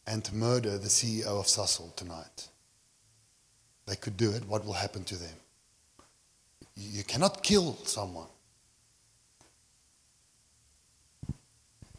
and 0.06 0.32
murder 0.34 0.78
the 0.78 0.90
CEO 0.90 1.26
of 1.26 1.46
Sasol 1.46 1.96
tonight? 1.96 2.49
They 3.90 3.96
could 3.96 4.18
do 4.18 4.30
it. 4.30 4.46
What 4.48 4.64
will 4.64 4.74
happen 4.74 5.04
to 5.06 5.16
them? 5.16 5.36
You 6.76 7.04
cannot 7.04 7.42
kill 7.42 7.76
someone. 7.86 8.28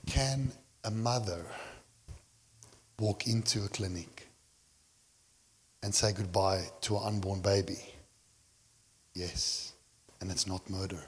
Can 0.07 0.53
a 0.85 0.91
mother 0.93 1.45
walk 3.01 3.27
into 3.27 3.65
a 3.65 3.69
clinic 3.69 4.29
and 5.83 5.93
say 5.93 6.13
goodbye 6.13 6.63
to 6.83 6.97
an 6.97 7.03
unborn 7.07 7.41
baby? 7.41 7.81
Yes. 9.15 9.73
And 10.21 10.31
it's 10.31 10.47
not 10.47 10.71
murder. 10.71 11.03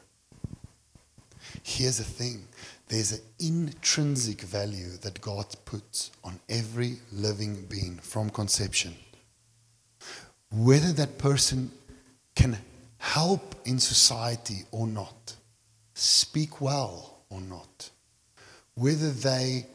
Here's 1.62 1.98
the 1.98 2.04
thing 2.04 2.48
there's 2.88 3.12
an 3.12 3.20
intrinsic 3.38 4.40
value 4.40 4.96
that 5.02 5.20
God 5.20 5.46
puts 5.64 6.10
on 6.24 6.40
every 6.48 6.96
living 7.12 7.66
being 7.66 7.98
from 7.98 8.30
conception. 8.30 8.96
Whether 10.52 10.92
that 10.92 11.18
person 11.18 11.70
can 12.34 12.58
help 12.98 13.54
in 13.64 13.78
society 13.78 14.64
or 14.70 14.86
not, 14.86 15.36
speak 15.94 16.60
well 16.60 17.24
or 17.30 17.40
not, 17.40 17.90
whether 18.74 19.10
they 19.10 19.66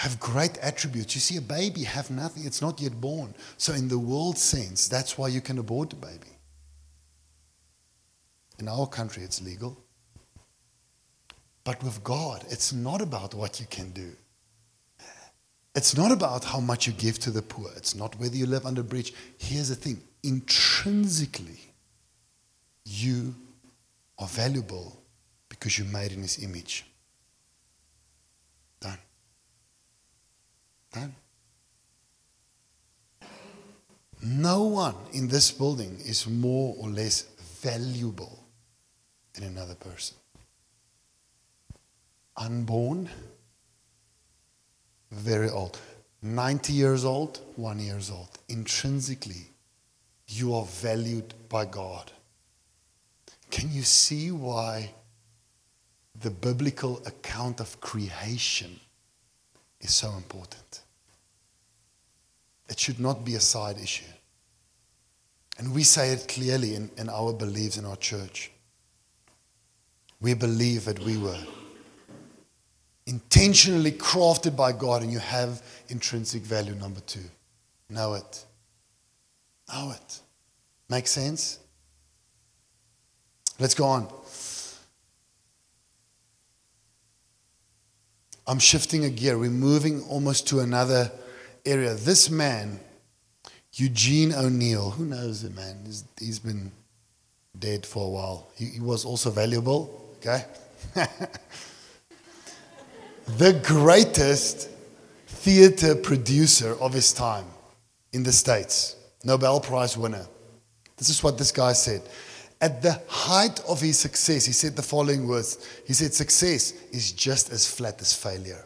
have 0.00 0.18
great 0.18 0.56
attributes. 0.58 1.14
You 1.14 1.20
see, 1.20 1.36
a 1.36 1.42
baby 1.42 1.82
have 1.82 2.10
nothing, 2.10 2.46
it's 2.46 2.62
not 2.62 2.80
yet 2.80 2.98
born. 2.98 3.34
So, 3.58 3.74
in 3.74 3.88
the 3.88 3.98
world 3.98 4.38
sense, 4.38 4.88
that's 4.88 5.18
why 5.18 5.28
you 5.28 5.42
can 5.42 5.58
abort 5.58 5.92
a 5.92 5.96
baby. 5.96 6.32
In 8.58 8.66
our 8.66 8.86
country, 8.86 9.22
it's 9.24 9.42
legal. 9.42 9.76
But 11.64 11.82
with 11.82 12.02
God, 12.02 12.44
it's 12.48 12.72
not 12.72 13.02
about 13.02 13.34
what 13.34 13.60
you 13.60 13.66
can 13.68 13.90
do. 13.90 14.12
It's 15.74 15.96
not 15.96 16.10
about 16.10 16.44
how 16.44 16.60
much 16.60 16.86
you 16.86 16.92
give 16.92 17.18
to 17.20 17.30
the 17.30 17.42
poor. 17.42 17.70
It's 17.76 17.94
not 17.94 18.18
whether 18.18 18.36
you 18.36 18.46
live 18.46 18.66
under 18.66 18.80
a 18.80 18.84
bridge. 18.84 19.14
Here's 19.38 19.68
the 19.68 19.76
thing 19.76 20.02
intrinsically, 20.22 21.60
you 22.84 23.34
are 24.18 24.26
valuable 24.26 25.00
because 25.48 25.78
you're 25.78 25.86
made 25.88 26.12
in 26.12 26.22
His 26.22 26.42
image. 26.42 26.84
Done. 28.80 28.98
Done. 30.92 31.14
No 34.22 34.64
one 34.64 34.96
in 35.12 35.28
this 35.28 35.50
building 35.50 35.98
is 36.04 36.26
more 36.26 36.74
or 36.78 36.90
less 36.90 37.22
valuable 37.62 38.44
than 39.32 39.44
another 39.44 39.74
person. 39.74 40.16
Unborn, 42.36 43.08
very 45.10 45.48
old. 45.48 45.78
90 46.22 46.72
years 46.72 47.04
old, 47.04 47.40
one 47.56 47.78
years 47.78 48.10
old. 48.10 48.28
Intrinsically, 48.48 49.50
you 50.28 50.54
are 50.54 50.64
valued 50.64 51.34
by 51.48 51.64
God. 51.64 52.12
Can 53.50 53.72
you 53.72 53.82
see 53.82 54.30
why 54.30 54.94
the 56.20 56.30
biblical 56.30 57.02
account 57.06 57.60
of 57.60 57.80
creation 57.80 58.78
is 59.80 59.94
so 59.94 60.12
important? 60.12 60.82
It 62.68 62.78
should 62.78 63.00
not 63.00 63.24
be 63.24 63.34
a 63.34 63.40
side 63.40 63.78
issue. 63.78 64.04
And 65.58 65.74
we 65.74 65.82
say 65.82 66.12
it 66.12 66.28
clearly 66.28 66.74
in, 66.74 66.90
in 66.96 67.08
our 67.08 67.32
beliefs 67.32 67.76
in 67.76 67.84
our 67.84 67.96
church. 67.96 68.50
We 70.20 70.34
believe 70.34 70.84
that 70.84 71.00
we 71.00 71.16
were 71.16 71.38
intentionally 73.06 73.92
crafted 73.92 74.56
by 74.56 74.72
God 74.72 75.02
and 75.02 75.12
you 75.12 75.18
have 75.18 75.62
intrinsic 75.88 76.42
value, 76.42 76.74
number 76.74 77.00
two. 77.00 77.24
Know 77.88 78.14
it. 78.14 78.44
Know 79.72 79.92
it. 79.94 80.20
Make 80.88 81.06
sense? 81.06 81.58
Let's 83.58 83.74
go 83.74 83.84
on. 83.84 84.08
I'm 88.46 88.58
shifting 88.58 89.04
a 89.04 89.10
gear. 89.10 89.38
We're 89.38 89.50
moving 89.50 90.02
almost 90.04 90.48
to 90.48 90.60
another 90.60 91.12
area. 91.64 91.94
This 91.94 92.30
man, 92.30 92.80
Eugene 93.74 94.32
O'Neill, 94.32 94.90
who 94.90 95.04
knows 95.04 95.42
the 95.42 95.50
man? 95.50 95.78
He's, 95.84 96.04
he's 96.18 96.38
been 96.38 96.72
dead 97.58 97.86
for 97.86 98.06
a 98.06 98.10
while. 98.10 98.48
He, 98.56 98.66
he 98.66 98.80
was 98.80 99.04
also 99.04 99.30
valuable, 99.30 100.16
okay? 100.16 100.44
the 103.38 103.60
greatest 103.64 104.68
theater 105.26 105.94
producer 105.94 106.76
of 106.80 106.92
his 106.92 107.12
time 107.12 107.46
in 108.12 108.22
the 108.22 108.32
States, 108.32 108.96
Nobel 109.24 109.60
Prize 109.60 109.96
winner. 109.96 110.26
This 110.96 111.08
is 111.08 111.22
what 111.22 111.38
this 111.38 111.52
guy 111.52 111.72
said. 111.72 112.02
At 112.60 112.82
the 112.82 113.00
height 113.08 113.60
of 113.66 113.80
his 113.80 113.98
success, 113.98 114.44
he 114.44 114.52
said 114.52 114.76
the 114.76 114.82
following 114.82 115.26
words 115.26 115.66
He 115.86 115.94
said, 115.94 116.12
Success 116.12 116.72
is 116.92 117.12
just 117.12 117.50
as 117.50 117.70
flat 117.70 118.00
as 118.00 118.12
failure. 118.12 118.64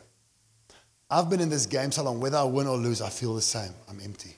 I've 1.09 1.31
been 1.31 1.41
in 1.41 1.49
this 1.49 1.67
game 1.67 1.93
so 1.93 2.03
long, 2.03 2.21
whether 2.21 2.39
I 2.39 2.43
win 2.43 2.67
or 2.67 2.77
lose, 2.77 3.01
I 3.01 3.09
feel 3.09 3.35
the 3.35 3.43
same. 3.43 3.71
I'm 3.89 4.01
empty. 4.01 4.37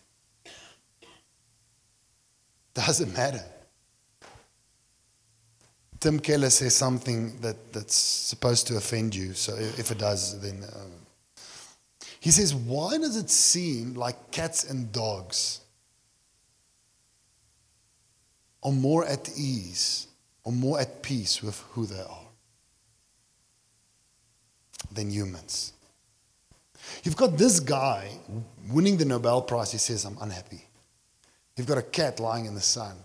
Doesn't 2.74 3.14
matter. 3.14 3.42
Tim 6.00 6.20
Keller 6.20 6.50
says 6.50 6.74
something 6.74 7.38
that, 7.40 7.72
that's 7.72 7.94
supposed 7.94 8.66
to 8.68 8.76
offend 8.76 9.14
you, 9.14 9.35
so 9.35 9.54
if 9.56 9.90
it 9.90 9.98
does, 9.98 10.40
then. 10.40 10.62
Um, 10.74 10.92
he 12.20 12.32
says, 12.32 12.54
Why 12.54 12.98
does 12.98 13.16
it 13.16 13.30
seem 13.30 13.94
like 13.94 14.32
cats 14.32 14.64
and 14.64 14.90
dogs 14.90 15.61
are 18.64 18.72
more 18.72 19.06
at 19.06 19.30
ease 19.38 20.09
or 20.42 20.52
more 20.52 20.80
at 20.80 21.02
peace 21.02 21.40
with 21.40 21.61
who 21.70 21.87
they 21.87 22.00
are 22.00 22.26
than 24.90 25.11
humans? 25.11 25.72
You've 27.04 27.16
got 27.16 27.38
this 27.38 27.61
guy 27.61 28.11
winning 28.70 28.96
the 28.96 29.04
Nobel 29.04 29.42
Prize, 29.42 29.72
he 29.72 29.78
says, 29.78 30.04
I'm 30.04 30.18
unhappy. 30.20 30.64
You've 31.56 31.66
got 31.66 31.78
a 31.78 31.82
cat 31.82 32.18
lying 32.18 32.46
in 32.46 32.54
the 32.54 32.61
sun. 32.61 32.96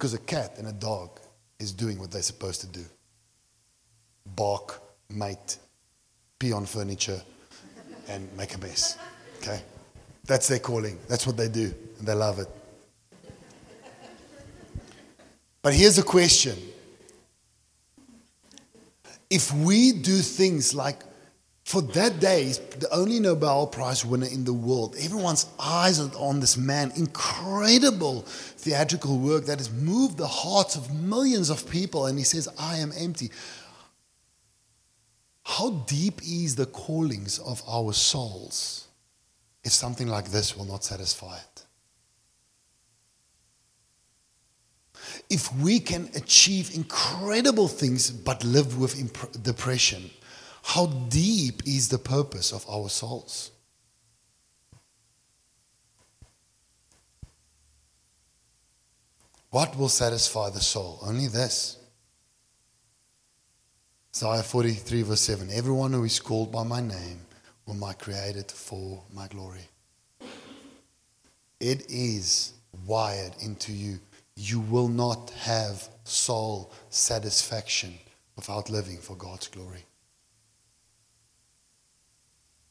Because 0.00 0.14
a 0.14 0.18
cat 0.18 0.54
and 0.56 0.66
a 0.66 0.72
dog 0.72 1.20
is 1.58 1.72
doing 1.72 1.98
what 1.98 2.10
they're 2.10 2.22
supposed 2.22 2.62
to 2.62 2.66
do 2.66 2.86
bark, 4.34 4.80
mate, 5.10 5.58
pee 6.38 6.54
on 6.54 6.64
furniture, 6.64 7.20
and 8.08 8.26
make 8.34 8.54
a 8.54 8.58
mess. 8.58 8.96
Okay? 9.42 9.60
That's 10.24 10.48
their 10.48 10.58
calling. 10.58 10.98
That's 11.06 11.26
what 11.26 11.36
they 11.36 11.48
do, 11.50 11.74
and 11.98 12.08
they 12.08 12.14
love 12.14 12.38
it. 12.38 12.48
But 15.60 15.74
here's 15.74 15.98
a 15.98 16.02
question 16.02 16.56
if 19.28 19.52
we 19.52 19.92
do 19.92 20.16
things 20.16 20.74
like 20.74 21.02
for 21.70 21.82
that 21.82 22.18
day, 22.18 22.46
he's 22.46 22.58
the 22.58 22.92
only 22.92 23.20
Nobel 23.20 23.68
Prize 23.68 24.04
winner 24.04 24.26
in 24.26 24.42
the 24.42 24.52
world. 24.52 24.96
Everyone's 25.00 25.46
eyes 25.56 26.00
are 26.00 26.10
on 26.16 26.40
this 26.40 26.56
man. 26.56 26.90
Incredible 26.96 28.22
theatrical 28.22 29.18
work 29.18 29.44
that 29.44 29.58
has 29.58 29.70
moved 29.70 30.18
the 30.18 30.26
hearts 30.26 30.74
of 30.74 30.92
millions 30.92 31.48
of 31.48 31.70
people. 31.70 32.06
And 32.06 32.18
he 32.18 32.24
says, 32.24 32.48
I 32.58 32.78
am 32.78 32.92
empty. 32.98 33.30
How 35.44 35.84
deep 35.86 36.20
is 36.24 36.56
the 36.56 36.66
callings 36.66 37.38
of 37.38 37.62
our 37.68 37.92
souls 37.92 38.88
if 39.62 39.70
something 39.70 40.08
like 40.08 40.32
this 40.32 40.56
will 40.56 40.64
not 40.64 40.82
satisfy 40.82 41.36
it? 41.36 41.66
If 45.30 45.54
we 45.54 45.78
can 45.78 46.10
achieve 46.16 46.74
incredible 46.74 47.68
things 47.68 48.10
but 48.10 48.42
live 48.42 48.80
with 48.80 48.98
imp- 48.98 49.40
depression, 49.44 50.10
how 50.62 50.86
deep 50.86 51.62
is 51.66 51.88
the 51.88 51.98
purpose 51.98 52.52
of 52.52 52.64
our 52.68 52.88
souls? 52.88 53.50
What 59.50 59.76
will 59.76 59.88
satisfy 59.88 60.50
the 60.50 60.60
soul? 60.60 61.00
Only 61.02 61.26
this. 61.26 61.76
Isaiah 64.14 64.42
43, 64.42 65.02
verse 65.02 65.20
7 65.20 65.48
Everyone 65.52 65.92
who 65.92 66.04
is 66.04 66.20
called 66.20 66.52
by 66.52 66.62
my 66.62 66.80
name 66.80 67.20
will 67.66 67.74
my 67.74 67.92
created 67.92 68.50
for 68.50 69.02
my 69.12 69.26
glory. 69.28 69.68
It 71.58 71.84
is 71.88 72.52
wired 72.86 73.32
into 73.42 73.72
you. 73.72 73.98
You 74.36 74.60
will 74.60 74.88
not 74.88 75.30
have 75.30 75.88
soul 76.04 76.72
satisfaction 76.88 77.98
without 78.36 78.70
living 78.70 78.98
for 78.98 79.16
God's 79.16 79.48
glory. 79.48 79.84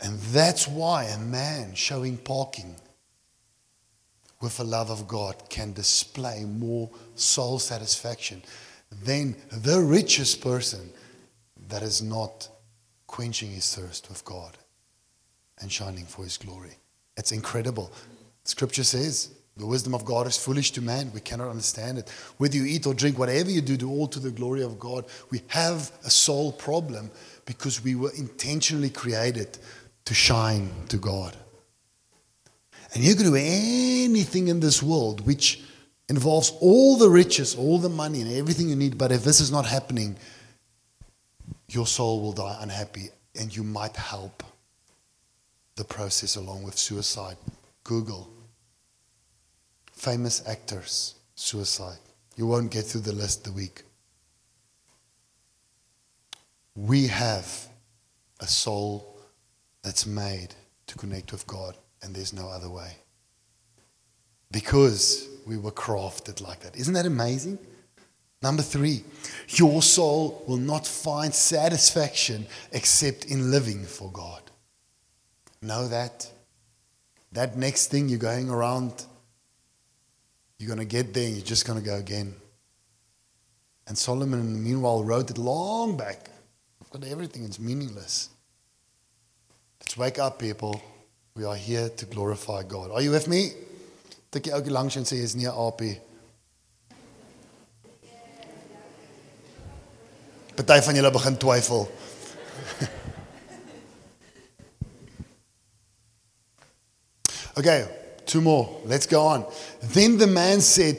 And 0.02 0.20
that's 0.20 0.68
why 0.68 1.06
a 1.06 1.18
man 1.18 1.74
showing 1.76 2.18
parking 2.18 2.76
with 4.42 4.58
the 4.58 4.64
love 4.64 4.90
of 4.90 5.08
God 5.08 5.50
can 5.50 5.74
display 5.74 6.46
more 6.46 6.90
soul 7.16 7.60
satisfaction 7.60 8.42
than 9.04 9.36
the 9.52 9.82
richest 9.82 10.42
person 10.42 10.90
that 11.68 11.84
is 11.84 12.02
not 12.02 12.48
quenching 13.08 13.52
his 13.52 13.76
thirst 13.76 14.08
with 14.10 14.24
God 14.24 14.58
and 15.60 15.72
shining 15.72 16.06
for 16.06 16.24
his 16.24 16.38
glory. 16.38 16.78
It's 17.18 17.34
incredible. 17.34 17.92
Scripture 18.46 18.86
says 18.86 19.32
the 19.58 19.66
wisdom 19.66 19.94
of 19.94 20.06
God 20.06 20.26
is 20.26 20.38
foolish 20.38 20.72
to 20.72 20.82
man. 20.82 21.12
We 21.14 21.20
cannot 21.20 21.50
understand 21.50 21.98
it. 21.98 22.10
Whether 22.38 22.56
you 22.56 22.64
eat 22.64 22.88
or 22.88 22.94
drink, 22.94 23.20
whatever 23.20 23.52
you 23.52 23.60
do, 23.60 23.76
do 23.76 23.90
all 23.90 24.08
to 24.08 24.20
the 24.20 24.32
glory 24.32 24.64
of 24.64 24.80
God. 24.80 25.06
We 25.32 25.42
have 25.48 25.92
a 26.06 26.10
soul 26.10 26.54
problem 26.54 27.12
because 27.46 27.84
we 27.84 27.96
were 27.96 28.12
intentionally 28.18 28.90
created 28.90 29.58
to 30.06 30.14
shine 30.14 30.70
to 30.90 30.98
God. 30.98 31.36
And 32.94 33.04
you 33.04 33.16
can 33.16 33.26
do 33.26 33.36
anything 33.36 34.48
in 34.48 34.60
this 34.60 34.82
world 34.82 35.26
which 35.26 35.62
involves 36.08 36.52
all 36.60 36.98
the 36.98 37.10
riches, 37.10 37.56
all 37.56 37.78
the 37.78 37.90
money, 37.90 38.22
and 38.22 38.32
everything 38.32 38.70
you 38.70 38.76
need. 38.76 38.98
But 38.98 39.12
if 39.12 39.24
this 39.24 39.40
is 39.40 39.52
not 39.52 39.66
happening, 39.66 40.18
your 41.68 41.86
soul 41.86 42.22
will 42.22 42.34
die 42.34 42.58
unhappy, 42.62 43.10
and 43.40 43.56
you 43.56 43.64
might 43.64 43.96
help 43.96 44.44
the 45.76 45.84
process 45.84 46.36
along 46.36 46.64
with 46.64 46.78
suicide. 46.78 47.38
Google 47.84 48.30
famous 50.00 50.42
actors, 50.48 51.16
suicide. 51.36 51.98
You 52.38 52.48
won't 52.48 52.72
get 52.72 52.86
through 52.86 53.02
the 53.02 53.12
list 53.12 53.44
the 53.44 53.52
week. 53.52 53.84
We 56.74 57.08
have 57.08 57.68
a 58.40 58.48
soul 58.48 59.19
that's 59.84 60.06
made 60.06 60.56
to 60.88 60.98
connect 60.98 61.32
with 61.32 61.46
God, 61.48 61.76
and 62.02 62.16
there's 62.16 62.34
no 62.34 62.50
other 62.50 62.70
way. 62.70 62.98
Because 64.52 65.28
we 65.46 65.58
were 65.58 65.72
crafted 65.72 66.42
like 66.42 66.62
that. 66.62 66.76
Isn't 66.76 66.94
that 66.94 67.06
amazing? 67.06 67.60
Number 68.42 68.64
three, 68.64 69.04
your 69.50 69.82
soul 69.82 70.44
will 70.48 70.58
not 70.58 70.88
find 70.88 71.34
satisfaction 71.34 72.46
except 72.72 73.26
in 73.26 73.52
living 73.52 73.84
for 73.84 74.10
God. 74.12 74.42
Know 75.62 75.88
that. 75.90 76.32
That 77.34 77.58
next 77.58 77.88
thing 77.88 78.10
you're 78.10 78.18
going 78.18 78.50
around, 78.50 79.06
you're 80.58 80.74
going 80.74 80.80
to 80.80 80.86
get 80.86 81.14
there 81.14 81.26
and 81.26 81.36
you're 81.36 81.46
just 81.46 81.68
going 81.68 81.80
to 81.80 81.86
go 81.86 81.98
again. 81.98 82.34
And 83.88 83.98
Solomon, 83.98 84.64
meanwhile, 84.64 85.04
wrote 85.04 85.30
it 85.30 85.38
long 85.38 85.98
back. 85.98 86.30
I've 86.82 86.90
got 86.90 87.04
everything, 87.04 87.44
it's 87.44 87.60
meaningless. 87.60 88.30
Let's 89.90 89.98
wake 89.98 90.20
up, 90.20 90.38
people. 90.38 90.80
We 91.36 91.46
are 91.46 91.56
here 91.56 91.90
to 91.90 92.06
glorify 92.06 92.62
God. 92.62 92.92
Are 92.92 93.02
you 93.02 93.10
with 93.10 93.28
me? 93.28 93.54
Tik 94.30 94.46
jy 94.46 94.52
ouetjie 94.54 94.70
langs 94.70 94.94
en 95.00 95.06
sê 95.10 95.18
jy's 95.18 95.34
nie 95.34 95.50
'n 95.50 95.56
aapie. 95.58 95.98
Party 100.56 100.82
van 100.86 100.96
julle 100.96 101.12
begin 101.12 101.38
twyfel. 101.42 101.88
okay, 107.58 107.88
two 108.28 108.42
more. 108.42 108.70
Let's 108.86 109.08
go 109.08 109.26
on. 109.26 109.44
Then 109.82 110.20
the 110.20 110.28
man 110.28 110.62
said, 110.62 110.98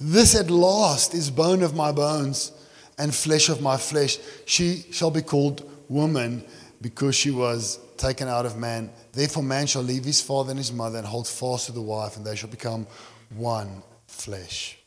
This 0.00 0.34
at 0.34 0.50
last 0.50 1.14
is 1.14 1.30
bone 1.30 1.62
of 1.62 1.76
my 1.76 1.92
bones 1.92 2.50
and 2.98 3.14
flesh 3.14 3.48
of 3.48 3.60
my 3.60 3.76
flesh. 3.76 4.18
She 4.46 4.84
shall 4.90 5.12
be 5.12 5.22
called 5.22 5.62
woman 5.88 6.44
because 6.80 7.14
she 7.14 7.30
was 7.30 7.78
taken 8.00 8.28
out 8.28 8.46
of 8.46 8.56
man. 8.56 8.90
Therefore, 9.12 9.42
man 9.42 9.66
shall 9.66 9.82
leave 9.82 10.04
his 10.04 10.20
father 10.20 10.50
and 10.50 10.58
his 10.58 10.72
mother 10.72 10.98
and 10.98 11.06
hold 11.06 11.28
fast 11.28 11.66
to 11.66 11.72
the 11.72 11.82
wife, 11.82 12.16
and 12.16 12.24
they 12.24 12.34
shall 12.34 12.48
become 12.48 12.86
one 13.28 13.82
flesh. 14.06 14.78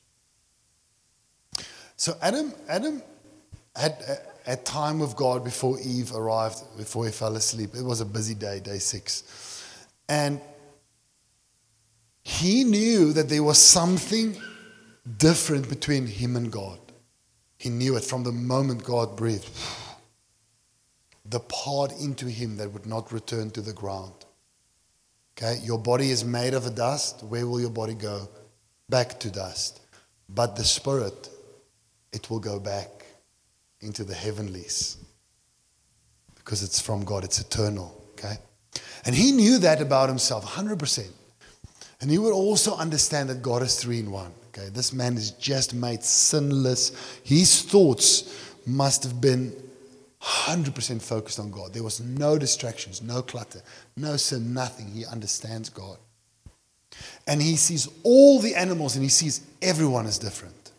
So 1.95 2.17
Adam, 2.21 2.51
Adam 2.67 3.01
had 3.75 3.91
a, 4.45 4.53
a 4.53 4.55
time 4.57 4.99
with 4.99 5.15
God 5.15 5.43
before 5.43 5.77
Eve 5.79 6.13
arrived, 6.13 6.57
before 6.75 7.05
he 7.05 7.11
fell 7.11 7.35
asleep. 7.35 7.75
It 7.75 7.83
was 7.83 8.01
a 8.01 8.05
busy 8.05 8.33
day, 8.33 8.59
day 8.59 8.79
six. 8.79 9.23
And 10.09 10.41
he 12.23 12.63
knew 12.63 13.13
that 13.13 13.29
there 13.29 13.43
was 13.43 13.57
something 13.57 14.35
different 15.17 15.69
between 15.69 16.07
him 16.07 16.35
and 16.35 16.51
God. 16.51 16.79
He 17.57 17.69
knew 17.69 17.95
it 17.95 18.03
from 18.03 18.23
the 18.23 18.31
moment 18.31 18.83
God 18.83 19.15
breathed 19.15 19.49
the 21.33 21.39
part 21.39 21.91
into 21.99 22.27
him 22.27 22.57
that 22.57 22.71
would 22.71 22.85
not 22.85 23.11
return 23.11 23.49
to 23.49 23.61
the 23.61 23.73
ground. 23.73 24.13
Okay, 25.35 25.59
your 25.63 25.79
body 25.79 26.11
is 26.11 26.23
made 26.23 26.53
of 26.53 26.67
a 26.67 26.69
dust. 26.69 27.23
Where 27.23 27.47
will 27.47 27.59
your 27.59 27.71
body 27.71 27.95
go? 27.95 28.29
Back 28.87 29.19
to 29.21 29.31
dust. 29.31 29.81
But 30.29 30.55
the 30.55 30.63
spirit, 30.63 31.29
it 32.11 32.29
will 32.29 32.39
go 32.39 32.59
back 32.59 33.07
into 33.81 34.03
the 34.03 34.13
heavenlies 34.13 34.97
because 36.35 36.61
it's 36.61 36.79
from 36.79 37.03
God, 37.03 37.23
it's 37.23 37.39
eternal. 37.39 37.99
Okay, 38.11 38.35
and 39.03 39.15
he 39.15 39.31
knew 39.31 39.57
that 39.57 39.81
about 39.81 40.09
himself 40.09 40.45
100%. 40.45 41.09
And 41.99 42.11
he 42.11 42.19
would 42.19 42.33
also 42.33 42.75
understand 42.75 43.29
that 43.29 43.41
God 43.41 43.63
is 43.63 43.81
three 43.81 43.99
in 43.99 44.11
one. 44.11 44.31
Okay, 44.49 44.69
this 44.69 44.93
man 44.93 45.17
is 45.17 45.31
just 45.31 45.73
made 45.73 46.03
sinless. 46.03 46.91
His 47.23 47.63
thoughts 47.63 48.55
must 48.67 49.01
have 49.01 49.19
been 49.19 49.62
100% 50.23 51.01
focused 51.01 51.37
on 51.37 51.51
God. 51.51 51.73
There 51.73 51.83
was 51.83 51.99
no 51.99 52.37
distractions, 52.37 53.01
no 53.01 53.21
clutter, 53.21 53.61
no 53.97 54.15
sin, 54.15 54.53
nothing. 54.53 54.87
He 54.87 55.05
understands 55.05 55.67
God. 55.69 55.97
And 57.27 57.41
he 57.41 57.57
sees 57.57 57.89
all 58.03 58.39
the 58.39 58.55
animals 58.55 58.95
and 58.95 59.03
he 59.03 59.09
sees 59.09 59.45
everyone 59.61 60.05
is 60.05 60.17
different. 60.17 60.71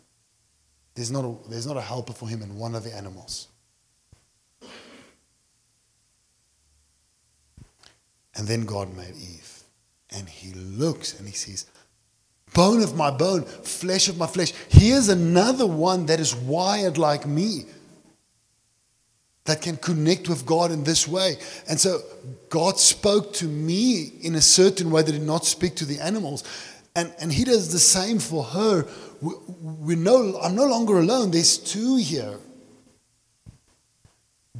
There's 0.95 1.11
not 1.11 1.25
a, 1.25 1.35
there's 1.49 1.67
not 1.67 1.77
a 1.77 1.81
helper 1.81 2.13
for 2.13 2.27
him 2.27 2.41
in 2.41 2.57
one 2.57 2.73
of 2.73 2.83
the 2.83 2.95
animals. 2.95 3.49
And 8.35 8.47
then 8.47 8.65
God 8.65 8.95
made 8.95 9.15
Eve. 9.15 9.63
And 10.09 10.27
he 10.27 10.53
looks 10.53 11.19
and 11.19 11.27
he 11.27 11.33
sees, 11.33 11.65
bone 12.53 12.81
of 12.81 12.95
my 12.95 13.11
bone, 13.11 13.43
flesh 13.43 14.07
of 14.07 14.17
my 14.17 14.27
flesh. 14.27 14.53
Here's 14.69 15.09
another 15.09 15.67
one 15.67 16.07
that 16.07 16.19
is 16.19 16.35
wired 16.35 16.97
like 16.97 17.27
me 17.27 17.65
that 19.45 19.61
can 19.61 19.77
connect 19.77 20.27
with 20.27 20.45
God 20.45 20.71
in 20.71 20.83
this 20.83 21.07
way. 21.07 21.35
And 21.69 21.79
so 21.79 22.01
God 22.49 22.79
spoke 22.79 23.33
to 23.33 23.45
me 23.45 24.11
in 24.21 24.35
a 24.35 24.41
certain 24.41 24.91
way 24.91 25.03
that 25.03 25.11
did 25.11 25.21
not 25.21 25.45
speak 25.45 25.75
to 25.75 25.85
the 25.85 25.99
animals. 25.99 26.43
And, 26.95 27.13
and 27.19 27.31
He 27.31 27.43
does 27.43 27.71
the 27.71 27.79
same 27.79 28.19
for 28.19 28.43
her. 28.43 28.87
We, 29.21 29.33
we 29.61 29.95
no, 29.95 30.39
I'm 30.41 30.55
no 30.55 30.65
longer 30.65 30.99
alone, 30.99 31.31
there's 31.31 31.57
two 31.57 31.97
here. 31.97 32.37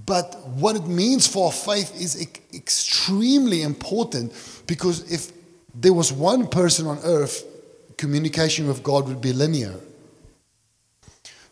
But 0.05 0.35
what 0.49 0.75
it 0.75 0.85
means 0.85 1.25
for 1.25 1.51
faith 1.51 1.99
is 1.99 2.21
e- 2.21 2.27
extremely 2.53 3.63
important 3.63 4.33
because 4.67 5.11
if 5.11 5.31
there 5.73 5.93
was 5.93 6.13
one 6.13 6.47
person 6.47 6.85
on 6.85 6.99
earth, 7.03 7.43
communication 7.97 8.67
with 8.67 8.83
God 8.83 9.07
would 9.07 9.21
be 9.21 9.33
linear. 9.33 9.73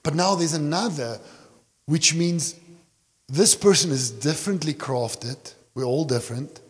But 0.04 0.14
now 0.14 0.36
there's 0.36 0.54
another, 0.54 1.20
which 1.86 2.14
means 2.14 2.56
this 3.34 3.56
person 3.56 3.90
is 3.90 4.12
differently 4.12 4.76
crafted. 4.76 5.56
We're 5.74 5.86
all 5.86 6.06
different. 6.06 6.62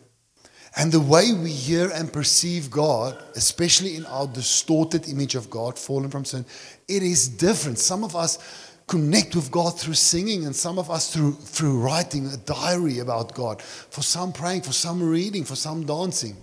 And 0.76 0.90
the 0.90 0.98
way 0.98 1.34
we 1.34 1.50
hear 1.50 1.90
and 1.90 2.10
perceive 2.10 2.70
God, 2.70 3.22
especially 3.36 3.96
in 3.96 4.06
our 4.06 4.26
distorted 4.26 5.06
image 5.06 5.34
of 5.34 5.50
God, 5.50 5.78
fallen 5.78 6.10
from 6.10 6.24
sin, 6.24 6.46
it 6.88 7.02
is 7.02 7.28
different. 7.28 7.78
Some 7.78 8.02
of 8.02 8.16
us 8.16 8.38
connect 8.86 9.36
with 9.36 9.50
God 9.50 9.78
through 9.78 9.94
singing, 9.94 10.46
and 10.46 10.56
some 10.56 10.78
of 10.78 10.90
us 10.90 11.12
through, 11.12 11.32
through 11.32 11.78
writing 11.80 12.28
a 12.28 12.38
diary 12.38 13.00
about 13.00 13.34
God. 13.34 13.60
For 13.60 14.00
some 14.00 14.32
praying, 14.32 14.62
for 14.62 14.72
some 14.72 15.02
reading, 15.02 15.44
for 15.44 15.56
some 15.56 15.84
dancing. 15.84 16.34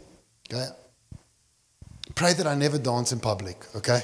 Okay? 0.54 0.68
Pray 2.14 2.34
that 2.34 2.46
I 2.46 2.54
never 2.54 2.78
dance 2.78 3.12
in 3.12 3.20
public, 3.20 3.58
okay? 3.76 4.02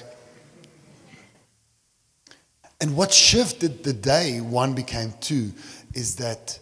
And 2.81 2.95
what 2.95 3.13
shifted 3.13 3.83
the 3.83 3.93
day 3.93 4.39
one 4.41 4.73
became 4.73 5.13
two 5.19 5.51
is 5.97 6.17
that 6.17 6.59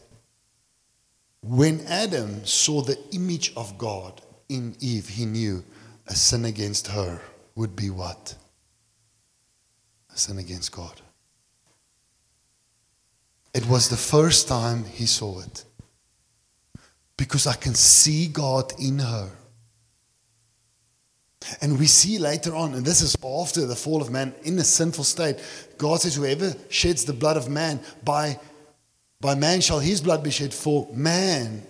when 1.42 1.82
Adam 1.88 2.46
saw 2.46 2.82
the 2.82 2.98
image 3.12 3.52
of 3.58 3.78
God 3.78 4.22
in 4.48 4.76
Eve, 4.80 5.10
he 5.10 5.26
knew 5.26 5.62
a 6.08 6.16
sin 6.16 6.46
against 6.46 6.88
her 6.88 7.20
would 7.54 7.76
be 7.76 7.90
what? 7.90 8.36
A 10.14 10.18
sin 10.18 10.38
against 10.38 10.72
God. 10.72 11.02
It 13.54 13.68
was 13.68 13.90
the 13.90 13.98
first 13.98 14.48
time 14.48 14.86
he 14.86 15.06
saw 15.06 15.42
it. 15.42 15.66
Because 17.18 17.46
I 17.46 17.56
can 17.56 17.76
see 17.76 18.28
God 18.28 18.72
in 18.80 19.00
her. 19.00 19.30
And 21.62 21.78
we 21.78 21.88
see 21.88 22.20
later 22.20 22.56
on, 22.56 22.74
and 22.74 22.86
this 22.86 23.02
is 23.02 23.18
after 23.24 23.66
the 23.66 23.76
fall 23.76 24.02
of 24.02 24.10
man 24.10 24.34
in 24.44 24.58
a 24.60 24.64
sinful 24.64 25.04
state, 25.04 25.38
God 25.78 26.02
says, 26.02 26.16
Whoever 26.16 26.56
sheds 26.70 27.04
the 27.04 27.14
blood 27.14 27.38
of 27.38 27.50
man, 27.50 27.82
by, 28.04 28.40
by 29.22 29.36
man 29.36 29.62
shall 29.62 29.80
his 29.80 30.02
blood 30.02 30.24
be 30.24 30.32
shed 30.32 30.54
for 30.54 30.88
man. 30.94 31.64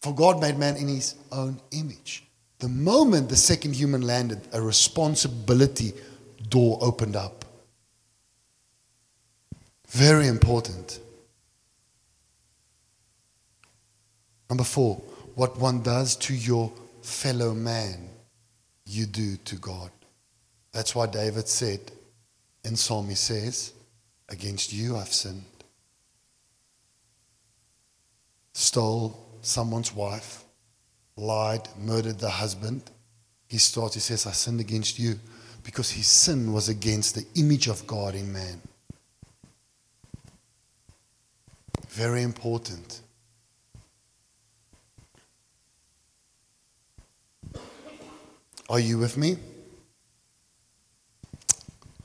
For 0.00 0.14
God 0.14 0.40
made 0.40 0.58
man 0.58 0.76
in 0.76 0.88
his 0.88 1.14
own 1.32 1.60
image. 1.72 2.24
The 2.60 2.68
moment 2.68 3.28
the 3.28 3.36
second 3.36 3.74
human 3.74 4.02
landed, 4.02 4.40
a 4.52 4.60
responsibility 4.60 5.92
door 6.48 6.78
opened 6.80 7.16
up. 7.16 7.44
Very 9.88 10.26
important. 10.26 11.00
Number 14.48 14.64
four, 14.64 14.96
what 15.34 15.58
one 15.58 15.82
does 15.82 16.16
to 16.16 16.34
your 16.34 16.72
fellow 17.02 17.54
man, 17.54 18.08
you 18.84 19.06
do 19.06 19.36
to 19.36 19.56
God. 19.56 19.90
That's 20.72 20.94
why 20.94 21.06
David 21.06 21.48
said 21.48 21.80
in 22.64 22.76
Psalm, 22.76 23.08
he 23.08 23.14
says, 23.14 23.72
Against 24.28 24.72
you 24.72 24.96
I've 24.96 25.12
sinned. 25.12 25.44
Stole 28.60 29.16
someone's 29.40 29.94
wife, 29.94 30.42
lied, 31.16 31.68
murdered 31.78 32.18
the 32.18 32.28
husband. 32.28 32.82
He 33.46 33.56
starts, 33.56 33.94
he 33.94 34.00
says, 34.00 34.26
I 34.26 34.32
sinned 34.32 34.58
against 34.58 34.98
you 34.98 35.20
because 35.62 35.92
his 35.92 36.08
sin 36.08 36.52
was 36.52 36.68
against 36.68 37.14
the 37.14 37.24
image 37.36 37.68
of 37.68 37.86
God 37.86 38.16
in 38.16 38.32
man. 38.32 38.60
Very 41.90 42.24
important. 42.24 43.00
Are 48.68 48.80
you 48.80 48.98
with 48.98 49.16
me? 49.16 49.36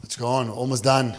Let's 0.03 0.15
go 0.15 0.27
on. 0.27 0.51
Almost 0.51 0.83
done. 0.83 1.17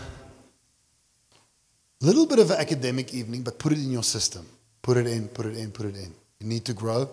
Little 2.00 2.24
bit 2.24 2.38
of 2.38 2.52
an 2.52 2.60
academic 2.60 3.12
evening, 3.12 3.42
but 3.42 3.58
put 3.58 3.72
it 3.72 3.78
in 3.78 3.90
your 3.90 4.04
system. 4.04 4.46
Put 4.84 4.98
it 4.98 5.06
in, 5.06 5.28
put 5.28 5.46
it 5.46 5.56
in, 5.56 5.70
put 5.70 5.86
it 5.86 5.96
in. 5.96 6.14
You 6.40 6.46
need 6.46 6.66
to 6.66 6.74
grow. 6.74 7.08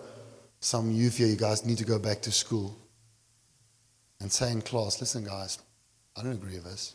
Some 0.60 0.90
youth 0.90 1.16
here, 1.16 1.26
you 1.26 1.36
guys 1.36 1.64
need 1.64 1.78
to 1.78 1.86
go 1.86 1.98
back 1.98 2.20
to 2.20 2.30
school 2.30 2.76
and 4.20 4.30
say 4.30 4.52
in 4.52 4.60
class, 4.60 5.00
listen, 5.00 5.24
guys, 5.24 5.58
I 6.14 6.22
don't 6.22 6.34
agree 6.34 6.56
with 6.56 6.64
this. 6.64 6.94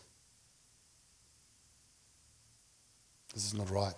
This 3.33 3.43
is 3.43 3.55
not 3.55 3.71
right. 3.71 3.95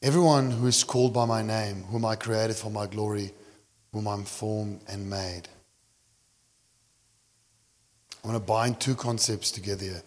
Everyone 0.00 0.52
who 0.52 0.68
is 0.68 0.84
called 0.84 1.12
by 1.12 1.24
my 1.24 1.42
name, 1.42 1.82
whom 1.90 2.04
I 2.04 2.14
created 2.14 2.54
for 2.54 2.70
my 2.70 2.86
glory, 2.86 3.32
whom 3.92 4.06
I'm 4.06 4.22
formed 4.22 4.82
and 4.86 5.10
made. 5.10 5.48
I 8.22 8.28
want 8.28 8.36
to 8.36 8.46
bind 8.46 8.78
two 8.78 8.94
concepts 8.94 9.50
together 9.50 9.84
here. 9.84 10.02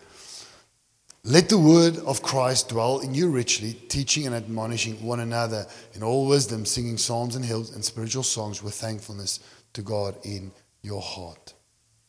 Let 1.24 1.50
the 1.50 1.58
word 1.58 1.98
of 1.98 2.24
Christ 2.24 2.70
dwell 2.70 3.00
in 3.00 3.14
you 3.14 3.30
richly, 3.30 3.74
teaching 3.74 4.26
and 4.26 4.34
admonishing 4.36 5.06
one 5.06 5.20
another 5.20 5.68
in 5.94 6.02
all 6.02 6.28
wisdom, 6.28 6.66
singing 6.66 6.98
psalms 6.98 7.36
and 7.36 7.46
hymns 7.46 7.70
and 7.70 7.86
spiritual 7.86 8.24
songs 8.24 8.64
with 8.64 8.74
thankfulness 8.74 9.40
to 9.74 9.84
God 9.84 10.16
in 10.24 10.52
your 10.82 11.02
heart. 11.02 11.54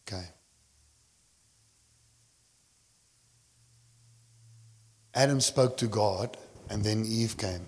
Okay. 0.09 0.25
Adam 5.15 5.43
spoke 5.43 5.77
to 5.77 5.87
God, 5.87 6.39
and 6.71 6.83
then 6.83 7.05
Eve 7.05 7.37
came. 7.37 7.67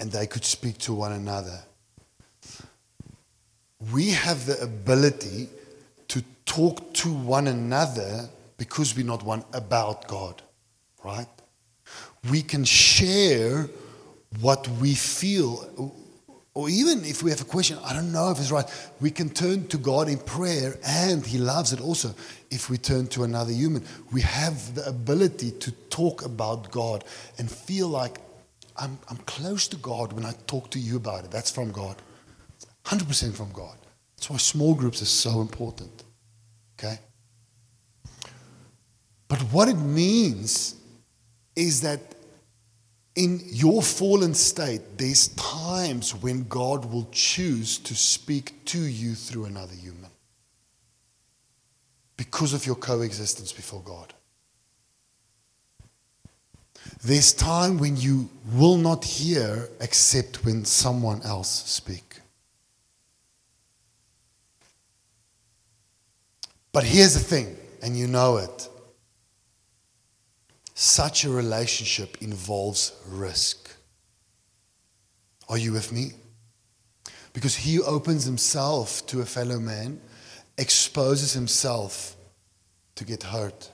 And 0.00 0.10
they 0.10 0.26
could 0.26 0.44
speak 0.44 0.78
to 0.78 0.92
one 0.92 1.12
another. 1.12 1.60
We 3.92 4.10
have 4.10 4.46
the 4.46 4.60
ability 4.60 5.50
to 6.08 6.24
talk 6.46 6.92
to 6.94 7.12
one 7.12 7.46
another 7.46 8.28
because 8.56 8.96
we're 8.96 9.06
not 9.06 9.22
one 9.22 9.44
about 9.52 10.06
God, 10.08 10.42
right? 11.02 11.26
We 12.30 12.42
can 12.42 12.64
share 12.64 13.68
what 14.40 14.66
we 14.80 14.94
feel, 14.94 15.92
or 16.54 16.68
even 16.68 17.04
if 17.04 17.22
we 17.22 17.30
have 17.30 17.40
a 17.40 17.44
question, 17.44 17.78
I 17.84 17.92
don't 17.92 18.12
know 18.12 18.30
if 18.30 18.38
it's 18.38 18.50
right, 18.50 18.66
we 19.00 19.10
can 19.10 19.28
turn 19.28 19.66
to 19.68 19.78
God 19.78 20.08
in 20.08 20.18
prayer, 20.18 20.76
and 20.84 21.24
He 21.24 21.38
loves 21.38 21.72
it 21.72 21.80
also 21.80 22.14
if 22.50 22.70
we 22.70 22.78
turn 22.78 23.06
to 23.08 23.24
another 23.24 23.52
human. 23.52 23.84
We 24.12 24.22
have 24.22 24.74
the 24.74 24.86
ability 24.88 25.52
to 25.52 25.72
talk 25.90 26.24
about 26.24 26.70
God 26.70 27.04
and 27.38 27.50
feel 27.50 27.88
like 27.88 28.18
I'm, 28.76 28.98
I'm 29.08 29.18
close 29.18 29.68
to 29.68 29.76
God 29.76 30.12
when 30.12 30.24
I 30.24 30.32
talk 30.46 30.70
to 30.70 30.78
you 30.78 30.96
about 30.96 31.24
it. 31.24 31.30
That's 31.30 31.50
from 31.50 31.70
God. 31.70 31.96
100% 32.84 33.34
from 33.34 33.52
God. 33.52 33.76
That's 34.16 34.30
why 34.30 34.36
small 34.36 34.74
groups 34.74 35.02
are 35.02 35.06
so 35.06 35.40
important. 35.40 36.02
Okay? 36.78 36.98
But 39.34 39.42
what 39.52 39.68
it 39.68 39.74
means 39.74 40.76
is 41.56 41.80
that 41.80 41.98
in 43.16 43.40
your 43.46 43.82
fallen 43.82 44.32
state, 44.32 44.96
there's 44.96 45.26
times 45.26 46.14
when 46.14 46.44
God 46.44 46.84
will 46.84 47.08
choose 47.10 47.78
to 47.78 47.96
speak 47.96 48.64
to 48.66 48.78
you 48.78 49.16
through 49.16 49.46
another 49.46 49.74
human 49.74 50.12
because 52.16 52.54
of 52.54 52.64
your 52.64 52.76
coexistence 52.76 53.52
before 53.52 53.82
God. 53.84 54.14
There's 57.02 57.32
time 57.32 57.78
when 57.78 57.96
you 57.96 58.30
will 58.52 58.76
not 58.76 59.04
hear 59.04 59.68
except 59.80 60.44
when 60.44 60.64
someone 60.64 61.22
else 61.22 61.68
speak. 61.68 62.20
But 66.70 66.84
here's 66.84 67.14
the 67.14 67.18
thing, 67.18 67.56
and 67.82 67.98
you 67.98 68.06
know 68.06 68.36
it. 68.36 68.68
Such 70.74 71.24
a 71.24 71.30
relationship 71.30 72.16
involves 72.20 72.92
risk. 73.08 73.70
Are 75.48 75.58
you 75.58 75.72
with 75.72 75.92
me? 75.92 76.12
Because 77.32 77.54
he 77.54 77.80
opens 77.80 78.24
himself 78.24 79.06
to 79.06 79.20
a 79.20 79.24
fellow 79.24 79.58
man, 79.58 80.00
exposes 80.58 81.32
himself 81.32 82.16
to 82.96 83.04
get 83.04 83.22
hurt. 83.22 83.70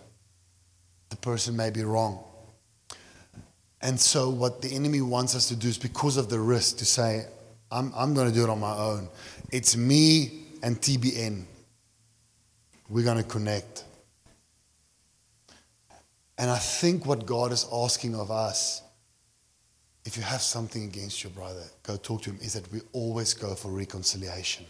The 1.08 1.16
person 1.16 1.56
may 1.56 1.70
be 1.70 1.82
wrong. 1.82 2.22
And 3.82 3.98
so, 3.98 4.28
what 4.28 4.60
the 4.60 4.74
enemy 4.74 5.00
wants 5.00 5.34
us 5.34 5.48
to 5.48 5.56
do 5.56 5.68
is 5.68 5.78
because 5.78 6.18
of 6.18 6.28
the 6.28 6.38
risk 6.38 6.78
to 6.78 6.84
say, 6.84 7.26
I'm, 7.70 7.92
I'm 7.96 8.14
going 8.14 8.28
to 8.28 8.34
do 8.34 8.44
it 8.44 8.50
on 8.50 8.60
my 8.60 8.76
own. 8.76 9.08
It's 9.50 9.76
me 9.76 10.42
and 10.62 10.80
TBN. 10.80 11.44
We're 12.90 13.04
going 13.04 13.16
to 13.16 13.28
connect. 13.28 13.84
And 16.40 16.50
I 16.50 16.56
think 16.56 17.04
what 17.04 17.26
God 17.26 17.52
is 17.52 17.66
asking 17.70 18.14
of 18.14 18.30
us, 18.30 18.80
if 20.06 20.16
you 20.16 20.22
have 20.22 20.40
something 20.40 20.84
against 20.84 21.22
your 21.22 21.32
brother, 21.32 21.62
go 21.82 21.98
talk 21.98 22.22
to 22.22 22.30
him, 22.30 22.38
is 22.40 22.54
that 22.54 22.72
we 22.72 22.80
always 22.94 23.34
go 23.34 23.54
for 23.54 23.68
reconciliation. 23.70 24.64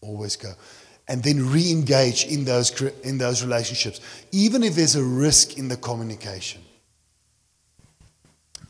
Always 0.00 0.36
go. 0.36 0.54
And 1.06 1.22
then 1.22 1.52
re 1.52 1.70
engage 1.70 2.24
in 2.24 2.46
those, 2.46 2.80
in 3.02 3.18
those 3.18 3.42
relationships, 3.42 4.00
even 4.32 4.62
if 4.62 4.76
there's 4.76 4.96
a 4.96 5.04
risk 5.04 5.58
in 5.58 5.68
the 5.68 5.76
communication. 5.76 6.62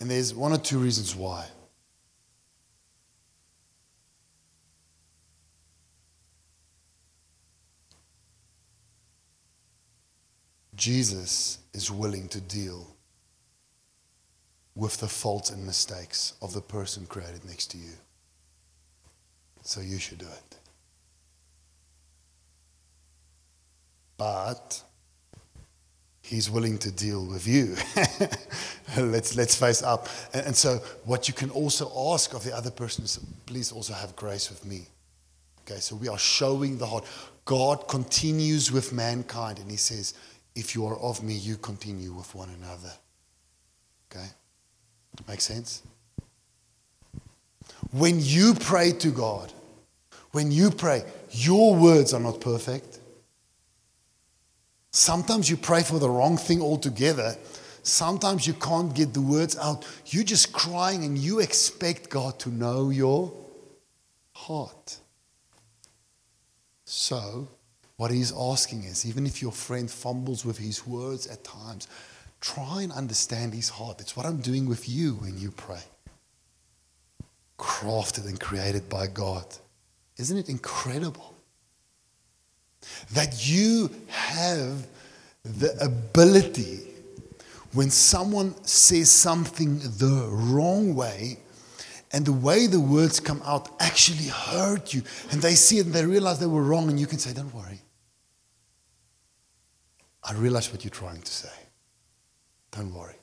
And 0.01 0.11
there's 0.11 0.35
one 0.35 0.53
or 0.53 0.59
two 0.59 0.81
reasons 0.81 1.15
why. 1.15 1.47
Jesus 10.79 11.59
is 11.75 11.91
willing 11.91 12.29
to 12.29 12.41
deal 12.41 12.87
with 14.77 14.97
the 14.99 15.09
faults 15.09 15.51
and 15.51 15.67
mistakes 15.67 16.35
of 16.41 16.55
the 16.55 16.61
person 16.61 17.05
created 17.05 17.45
next 17.45 17.73
to 17.73 17.79
you. 17.79 17.93
So 19.63 19.81
you 19.81 19.99
should 19.99 20.19
do 20.19 20.27
it. 20.27 20.57
But 24.17 24.81
he's 26.23 26.49
willing 26.49 26.79
to 26.79 26.93
deal 26.93 27.27
with 27.27 27.49
you. 27.49 27.75
let's, 28.97 29.37
let's 29.37 29.57
face 29.57 29.83
up. 29.83 30.09
And, 30.33 30.47
and 30.47 30.57
so, 30.57 30.77
what 31.05 31.27
you 31.27 31.35
can 31.35 31.51
also 31.51 31.91
ask 32.15 32.35
of 32.35 32.45
the 32.45 32.57
other 32.57 32.71
person 32.71 33.03
is 33.05 33.19
please 33.47 33.73
also 33.73 33.95
have 33.95 34.15
grace 34.15 34.49
with 34.49 34.65
me. 34.65 34.87
Okay, 35.63 35.81
so 35.81 35.97
we 35.97 36.07
are 36.09 36.19
showing 36.19 36.79
the 36.79 36.87
heart. 36.87 37.05
God 37.45 37.89
continues 37.89 38.71
with 38.71 38.93
mankind 38.93 39.59
and 39.59 39.71
he 39.71 39.77
says, 39.77 40.15
if 40.59 40.75
you 40.75 40.85
are 40.87 40.99
of 40.99 41.23
me, 41.23 41.35
you 41.35 41.57
continue 41.57 42.13
with 42.13 42.35
one 42.35 42.51
another. 42.51 42.93
Okay? 44.11 44.27
Make 45.29 45.41
sense? 45.41 45.83
When 47.93 48.19
you 48.19 48.55
pray 48.55 48.91
to 48.93 49.11
God, 49.11 49.53
when 50.33 50.51
you 50.51 50.73
pray, 50.73 51.05
your 51.31 51.77
words 51.77 52.13
are 52.13 52.21
not 52.21 52.41
perfect. 52.41 52.99
Sometimes 54.91 55.49
you 55.49 55.57
pray 55.57 55.83
for 55.85 56.01
the 56.01 56.11
wrong 56.11 56.37
thing 56.37 56.61
altogether. 56.61 57.37
Sometimes 57.85 58.45
you 58.47 58.55
can't 58.55 58.93
get 58.93 59.15
the 59.15 59.23
words 59.23 59.57
out. 59.57 59.87
You're 60.07 60.25
just 60.25 60.53
crying 60.53 61.05
and 61.05 61.17
you 61.17 61.39
expect 61.39 62.11
God 62.11 62.39
to 62.41 62.51
know 62.51 62.91
your 62.91 63.33
heart. 64.33 64.99
So, 66.85 67.49
what 67.99 68.13
he's 68.13 68.33
asking 68.33 68.85
is 68.85 69.05
even 69.05 69.27
if 69.27 69.43
your 69.43 69.53
friend 69.53 69.91
fumbles 69.91 70.45
with 70.45 70.57
his 70.57 70.87
words 70.87 71.27
at 71.27 71.43
times, 71.43 71.89
try 72.41 72.83
and 72.83 72.93
understand 72.93 73.53
his 73.53 73.69
heart. 73.69 74.01
It's 74.01 74.17
what 74.17 74.25
I'm 74.25 74.41
doing 74.41 74.69
with 74.69 74.89
you 74.89 75.15
when 75.15 75.37
you 75.37 75.51
pray. 75.51 75.83
Crafted 77.59 78.27
and 78.27 78.39
created 78.39 78.89
by 78.89 79.09
God. 79.09 79.45
Isn't 80.17 80.39
it 80.39 80.49
incredible? 80.49 81.35
That 83.15 83.49
you 83.49 83.91
have 84.07 84.87
the 85.43 85.77
ability 85.85 86.83
when 87.73 87.91
someone 87.91 88.55
says 88.65 89.11
something 89.11 89.81
the 89.81 90.29
wrong 90.31 90.95
way 90.95 91.39
and 92.13 92.25
the 92.25 92.33
way 92.33 92.69
the 92.69 92.79
words 92.79 93.19
come 93.19 93.43
out 93.45 93.69
actually 93.81 94.29
hurt 94.29 94.95
you 94.95 95.03
and 95.33 95.43
they 95.43 95.55
see 95.55 95.79
it 95.79 95.87
and 95.87 95.95
they 95.95 96.07
realize 96.07 96.39
they 96.39 96.47
were 96.47 96.63
wrong 96.63 96.89
and 96.89 96.99
you 97.01 97.07
can 97.07 97.19
say 97.19 97.33
don't 97.35 97.53
worry 97.53 97.81
i 100.25 100.33
realize 100.35 100.71
what 100.73 100.85
you're 100.85 100.91
trying 100.91 101.23
to 101.23 101.33
say. 101.33 101.59
Don't 102.71 102.95
worry. 102.95 103.17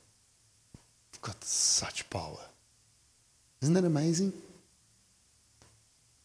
You've 1.12 1.22
got 1.22 1.42
such 1.44 2.08
power. 2.10 2.38
Isn't 3.62 3.74
that 3.74 3.84
amazing? 3.84 4.32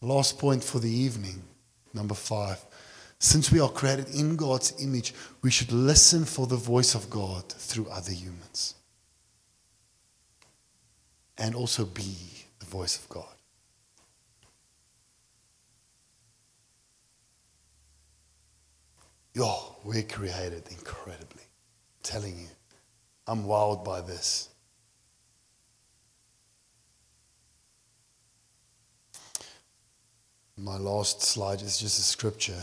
Last 0.00 0.38
point 0.38 0.64
for 0.64 0.78
the 0.78 0.90
evening 0.90 1.42
number 1.94 2.14
five. 2.14 2.58
Since 3.18 3.52
we 3.52 3.60
are 3.60 3.68
created 3.68 4.08
in 4.14 4.34
God's 4.34 4.74
image, 4.82 5.14
we 5.42 5.50
should 5.50 5.70
listen 5.70 6.24
for 6.24 6.46
the 6.46 6.56
voice 6.56 6.94
of 6.94 7.08
God 7.08 7.48
through 7.48 7.86
other 7.88 8.12
humans. 8.12 8.74
And 11.38 11.54
also 11.54 11.84
be 11.84 12.16
the 12.58 12.66
voice 12.66 12.96
of 12.96 13.08
God. 13.08 13.34
Yo, 19.34 19.76
we're 19.82 20.02
created 20.02 20.62
incredibly. 20.70 21.42
I'm 21.42 22.02
telling 22.02 22.38
you, 22.38 22.48
I'm 23.26 23.44
wowed 23.44 23.84
by 23.84 24.02
this. 24.02 24.50
My 30.58 30.76
last 30.76 31.22
slide 31.22 31.62
is 31.62 31.78
just 31.78 31.98
a 31.98 32.02
scripture. 32.02 32.62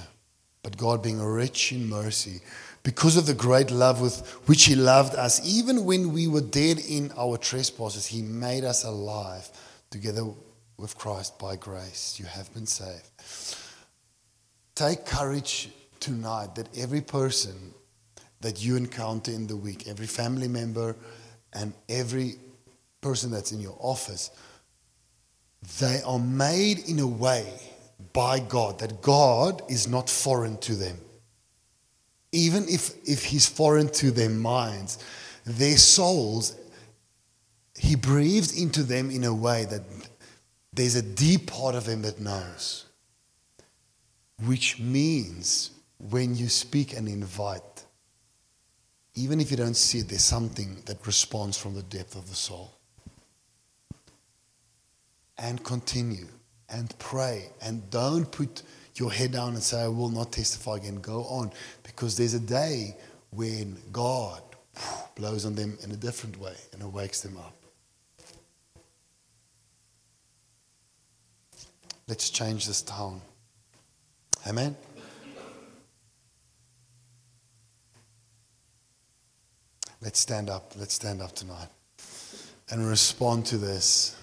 But 0.62 0.78
God, 0.78 1.02
being 1.02 1.20
rich 1.20 1.72
in 1.72 1.90
mercy, 1.90 2.42
because 2.84 3.18
of 3.18 3.26
the 3.26 3.34
great 3.34 3.72
love 3.72 4.00
with 4.00 4.28
which 4.46 4.66
He 4.66 4.76
loved 4.76 5.16
us, 5.16 5.42
even 5.46 5.86
when 5.86 6.14
we 6.14 6.28
were 6.28 6.42
dead 6.42 6.80
in 6.80 7.12
our 7.18 7.38
trespasses, 7.38 8.06
He 8.06 8.22
made 8.22 8.64
us 8.64 8.84
alive 8.84 9.50
together 9.90 10.26
with 10.78 10.98
Christ 10.98 11.40
by 11.40 11.56
grace. 11.56 12.20
You 12.20 12.26
have 12.26 12.54
been 12.54 12.68
saved. 12.68 13.10
Take 14.76 15.06
courage 15.06 15.70
tonight 16.00 16.56
that 16.56 16.68
every 16.78 17.02
person 17.02 17.74
that 18.42 18.64
you 18.64 18.76
encounter 18.76 19.32
in 19.32 19.48
the 19.48 19.56
week, 19.56 19.88
every 19.88 20.08
family 20.08 20.48
member, 20.48 20.96
and 21.54 21.74
every 21.88 22.36
person 23.02 23.32
that's 23.32 23.52
in 23.52 23.60
your 23.60 23.78
office, 23.80 24.32
they 25.80 26.02
are 26.06 26.20
made 26.20 26.80
in 26.88 27.00
a 27.00 27.08
way 27.08 27.46
by 28.14 28.40
God, 28.40 28.80
that 28.80 29.02
God 29.02 29.62
is 29.70 29.88
not 29.88 30.10
foreign 30.10 30.58
to 30.60 30.76
them. 30.76 30.98
Even 32.32 32.68
if, 32.70 32.92
if 33.08 33.26
He's 33.26 33.48
foreign 33.48 33.90
to 33.94 34.12
their 34.12 34.30
minds, 34.30 35.00
their 35.46 35.78
souls, 35.78 36.56
He 37.78 37.96
breathed 37.96 38.58
into 38.58 38.84
them 38.84 39.10
in 39.10 39.24
a 39.24 39.34
way 39.34 39.66
that 39.66 39.82
there's 40.72 40.96
a 40.96 41.02
deep 41.02 41.48
part 41.48 41.76
of 41.76 41.88
Him 41.88 42.04
that 42.04 42.20
knows. 42.20 42.86
Which 44.46 44.80
means 44.80 45.72
when 46.00 46.36
you 46.36 46.48
speak 46.50 46.96
and 46.96 47.08
invite, 47.08 47.86
even 49.16 49.40
if 49.40 49.52
you 49.52 49.58
don't 49.58 49.76
see 49.76 50.00
it, 50.00 50.10
there's 50.10 50.24
something 50.24 50.82
that 50.86 51.06
responds 51.06 51.58
from 51.58 51.76
the 51.76 51.84
depth 51.84 52.16
of 52.16 52.30
the 52.30 52.36
soul. 52.36 52.74
And 55.38 55.64
continue 55.64 56.28
and 56.70 56.98
pray 57.00 57.50
and 57.62 57.90
don't 57.90 58.32
put 58.32 58.64
your 58.96 59.12
head 59.12 59.32
down 59.32 59.54
and 59.54 59.64
say, 59.64 59.82
I 59.82 59.88
will 59.88 60.10
not 60.10 60.32
testify 60.32 60.78
again. 60.78 60.96
Go 60.96 61.24
on 61.26 61.52
because 61.84 62.18
there's 62.18 62.34
a 62.34 62.40
day 62.40 62.96
when 63.32 63.78
God 63.92 64.42
blows 65.16 65.46
on 65.46 65.56
them 65.56 65.78
in 65.84 65.92
a 65.92 65.96
different 65.96 66.40
way 66.40 66.56
and 66.74 66.94
wakes 66.94 67.22
them 67.22 67.38
up. 67.38 67.56
Let's 72.08 72.30
change 72.30 72.66
this 72.66 72.82
town. 72.82 73.22
Amen. 74.48 74.76
Let's 80.02 80.20
stand 80.20 80.50
up. 80.50 80.74
Let's 80.78 80.94
stand 80.94 81.22
up 81.22 81.34
tonight 81.36 81.68
and 82.70 82.88
respond 82.88 83.46
to 83.48 83.58
this. 83.58 84.16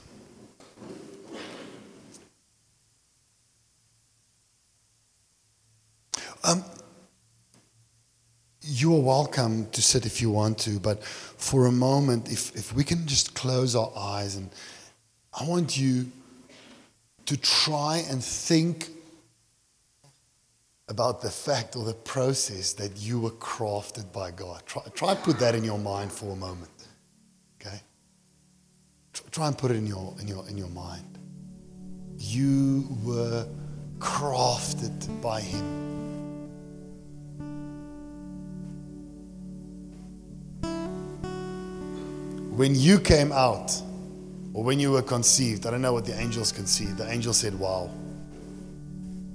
Um, 6.43 6.65
you 8.63 8.95
are 8.95 9.01
welcome 9.01 9.69
to 9.73 9.83
sit 9.83 10.07
if 10.07 10.23
you 10.23 10.31
want 10.31 10.59
to, 10.61 10.81
but 10.81 11.05
for 11.05 11.67
a 11.67 11.73
moment, 11.73 12.33
if, 12.33 12.57
if 12.57 12.73
we 12.73 12.83
can 12.83 13.07
just 13.07 13.35
close 13.35 13.77
our 13.77 13.93
eyes, 13.95 14.37
and 14.37 14.49
I 15.39 15.47
want 15.47 15.77
you 15.77 16.07
to 17.27 17.37
try 17.37 18.03
and 18.09 18.25
think 18.25 18.89
about 20.89 21.21
the 21.21 21.31
fact 21.31 21.77
or 21.77 21.85
the 21.85 21.95
process 21.95 22.73
that 22.75 22.97
you 22.97 23.21
were 23.21 23.33
crafted 23.33 24.13
by 24.13 24.31
God. 24.31 24.63
Try, 24.67 24.83
try 24.95 25.15
put 25.15 25.39
that 25.41 25.55
in 25.55 25.65
your 25.65 25.79
mind 25.79 26.13
for 26.13 26.33
a 26.33 26.37
moment. 26.37 26.71
Okay? 27.61 27.81
Try 29.31 29.49
and 29.49 29.59
put 29.59 29.71
it 29.73 29.77
in 29.77 29.87
your, 29.87 30.15
in 30.21 30.29
your, 30.29 30.49
in 30.49 30.57
your 30.57 30.69
mind. 30.69 31.19
You 32.19 32.87
were 33.03 33.47
crafted 33.99 35.21
by 35.21 35.41
Him. 35.41 35.87
when 42.57 42.75
you 42.75 42.99
came 42.99 43.33
out 43.33 43.71
or 44.55 44.65
when 44.65 44.81
you 44.81 44.91
were 44.91 45.03
conceived, 45.03 45.67
I 45.67 45.71
don't 45.71 45.83
know 45.83 45.93
what 45.93 46.07
the 46.07 46.19
angels 46.19 46.55
see. 46.65 46.87
The 46.87 47.07
angel 47.11 47.35
said, 47.35 47.55
Wow, 47.59 47.91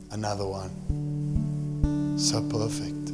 another 0.09 0.47
one. 0.47 1.10
So 2.21 2.39
perfect. 2.43 3.09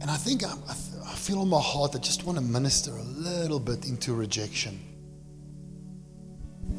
And 0.00 0.10
I 0.10 0.16
think 0.16 0.42
I, 0.42 0.52
I 1.06 1.14
feel 1.14 1.40
in 1.42 1.48
my 1.48 1.60
heart 1.60 1.94
I 1.94 1.98
just 1.98 2.24
want 2.24 2.36
to 2.36 2.42
minister 2.42 2.90
a 2.90 3.02
little 3.02 3.60
bit 3.60 3.86
into 3.86 4.12
rejection. 4.12 4.80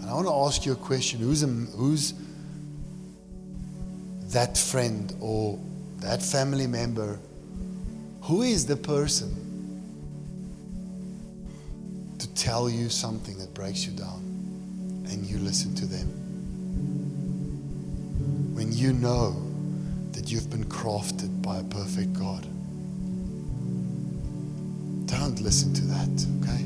And 0.02 0.10
I 0.10 0.14
want 0.14 0.28
to 0.28 0.34
ask 0.34 0.66
you 0.66 0.74
a 0.74 0.76
question 0.76 1.22
who's, 1.22 1.44
a, 1.44 1.48
who's 1.48 2.14
that 4.34 4.58
friend 4.58 5.16
or 5.22 5.58
that 6.00 6.22
family 6.22 6.68
member? 6.68 7.20
Who 8.24 8.42
is 8.42 8.66
the 8.66 8.76
person 8.76 9.41
tell 12.42 12.70
you 12.70 12.90
something 12.90 13.38
that 13.38 13.54
breaks 13.54 13.86
you 13.86 13.92
down 13.92 14.22
and 15.12 15.26
you 15.26 15.38
listen 15.40 15.76
to 15.76 15.86
them? 15.86 16.08
When 18.56 18.72
you 18.72 18.94
know 18.94 19.52
that 20.14 20.32
you've 20.32 20.50
been 20.50 20.66
crafted 20.66 21.42
by 21.42 21.58
a 21.58 21.64
perfect 21.64 22.14
God. 22.14 22.44
Don't 25.08 25.42
listen 25.42 25.74
to 25.74 25.82
that, 25.88 26.28
okay? 26.42 26.62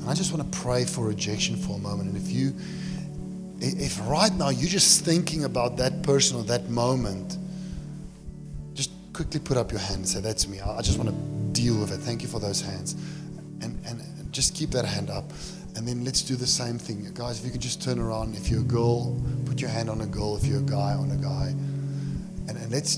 And 0.00 0.04
I 0.08 0.14
just 0.14 0.32
want 0.32 0.50
to 0.50 0.58
pray 0.58 0.84
for 0.84 1.06
rejection 1.06 1.56
for 1.56 1.76
a 1.76 1.78
moment. 1.78 2.08
And 2.08 2.16
if 2.16 2.30
you, 2.30 2.54
if 3.60 4.00
right 4.08 4.32
now 4.34 4.48
you're 4.48 4.70
just 4.70 5.04
thinking 5.04 5.44
about 5.44 5.76
that 5.76 6.02
person 6.02 6.38
or 6.38 6.44
that 6.44 6.70
moment, 6.70 7.36
just 8.74 8.90
quickly 9.12 9.40
put 9.40 9.56
up 9.56 9.70
your 9.70 9.80
hand 9.80 9.96
and 9.96 10.08
say, 10.08 10.20
That's 10.20 10.48
me. 10.48 10.60
I 10.60 10.78
I 10.78 10.82
just 10.82 10.98
want 10.98 11.10
to 11.10 11.60
deal 11.60 11.78
with 11.78 11.92
it. 11.92 11.98
Thank 11.98 12.22
you 12.22 12.28
for 12.28 12.40
those 12.40 12.60
hands. 12.60 12.96
Just 14.32 14.54
keep 14.54 14.70
that 14.70 14.84
hand 14.84 15.10
up. 15.10 15.30
And 15.76 15.86
then 15.86 16.04
let's 16.04 16.22
do 16.22 16.36
the 16.36 16.46
same 16.46 16.78
thing. 16.78 17.08
Guys, 17.14 17.38
if 17.38 17.46
you 17.46 17.50
could 17.50 17.60
just 17.60 17.82
turn 17.82 17.98
around. 17.98 18.34
If 18.34 18.48
you're 18.48 18.60
a 18.60 18.64
girl, 18.64 19.20
put 19.46 19.60
your 19.60 19.70
hand 19.70 19.88
on 19.88 20.00
a 20.00 20.06
girl. 20.06 20.36
If 20.36 20.44
you're 20.44 20.60
a 20.60 20.62
guy, 20.62 20.92
on 20.94 21.10
a 21.10 21.16
guy. 21.16 21.48
And, 22.48 22.50
and 22.50 22.70
let's 22.70 22.96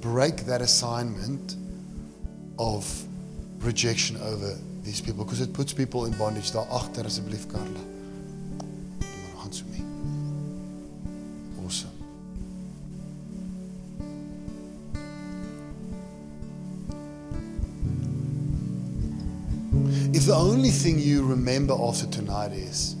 break 0.00 0.38
that 0.46 0.60
assignment 0.62 1.56
of 2.58 3.04
rejection 3.58 4.16
over 4.22 4.56
these 4.82 5.00
people 5.00 5.24
because 5.24 5.40
it 5.40 5.52
puts 5.52 5.72
people 5.72 6.06
in 6.06 6.12
bondage. 6.18 6.50
Daar 6.52 6.66
agter 6.70 7.04
Karla. 7.48 7.91
The 20.32 20.38
only 20.38 20.70
thing 20.70 20.98
you 20.98 21.26
remember 21.26 21.74
after 21.74 22.06
tonight 22.06 22.52
is 22.52 22.96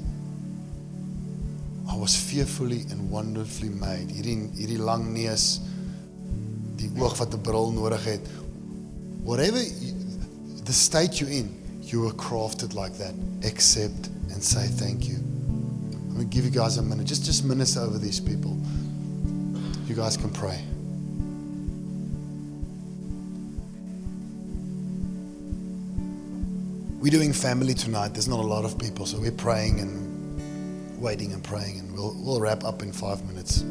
I 1.90 1.96
was 1.96 2.14
fearfully 2.14 2.82
and 2.90 3.10
wonderfully 3.10 3.70
made. 3.70 4.10
Hierdie 4.12 4.50
hierdie 4.52 4.76
lang 4.76 5.06
neus, 5.14 5.62
die 6.76 6.90
oog 7.00 7.16
wat 7.16 7.32
'n 7.32 7.40
bril 7.40 7.72
nodig 7.72 8.04
het. 8.04 8.28
Whatever 9.24 9.64
you, 9.64 9.94
the 10.68 10.76
state 10.76 11.20
you're 11.20 11.32
in, 11.32 11.48
you 11.80 12.02
were 12.04 12.12
crafted 12.12 12.74
like 12.74 12.98
that. 13.00 13.14
Accept 13.48 14.10
and 14.28 14.44
say 14.44 14.68
thank 14.68 15.08
you. 15.08 15.16
I'm 15.16 16.12
going 16.12 16.28
to 16.28 16.34
give 16.36 16.44
you 16.44 16.52
guys 16.52 16.76
a 16.76 16.82
minute. 16.82 17.06
Just 17.08 17.24
just 17.24 17.44
minister 17.44 17.80
over 17.80 17.96
these 17.96 18.20
people. 18.20 18.58
You 19.88 19.94
guys 19.96 20.18
can 20.18 20.28
pray. 20.28 20.60
We're 27.02 27.10
doing 27.10 27.32
family 27.32 27.74
tonight. 27.74 28.14
There's 28.14 28.28
not 28.28 28.38
a 28.38 28.46
lot 28.46 28.64
of 28.64 28.78
people, 28.78 29.06
so 29.06 29.18
we're 29.18 29.32
praying 29.32 29.80
and 29.80 31.00
waiting 31.02 31.32
and 31.32 31.42
praying, 31.42 31.80
and 31.80 31.92
we'll, 31.92 32.14
we'll 32.16 32.40
wrap 32.40 32.62
up 32.62 32.80
in 32.80 32.92
five 32.92 33.26
minutes. 33.26 33.64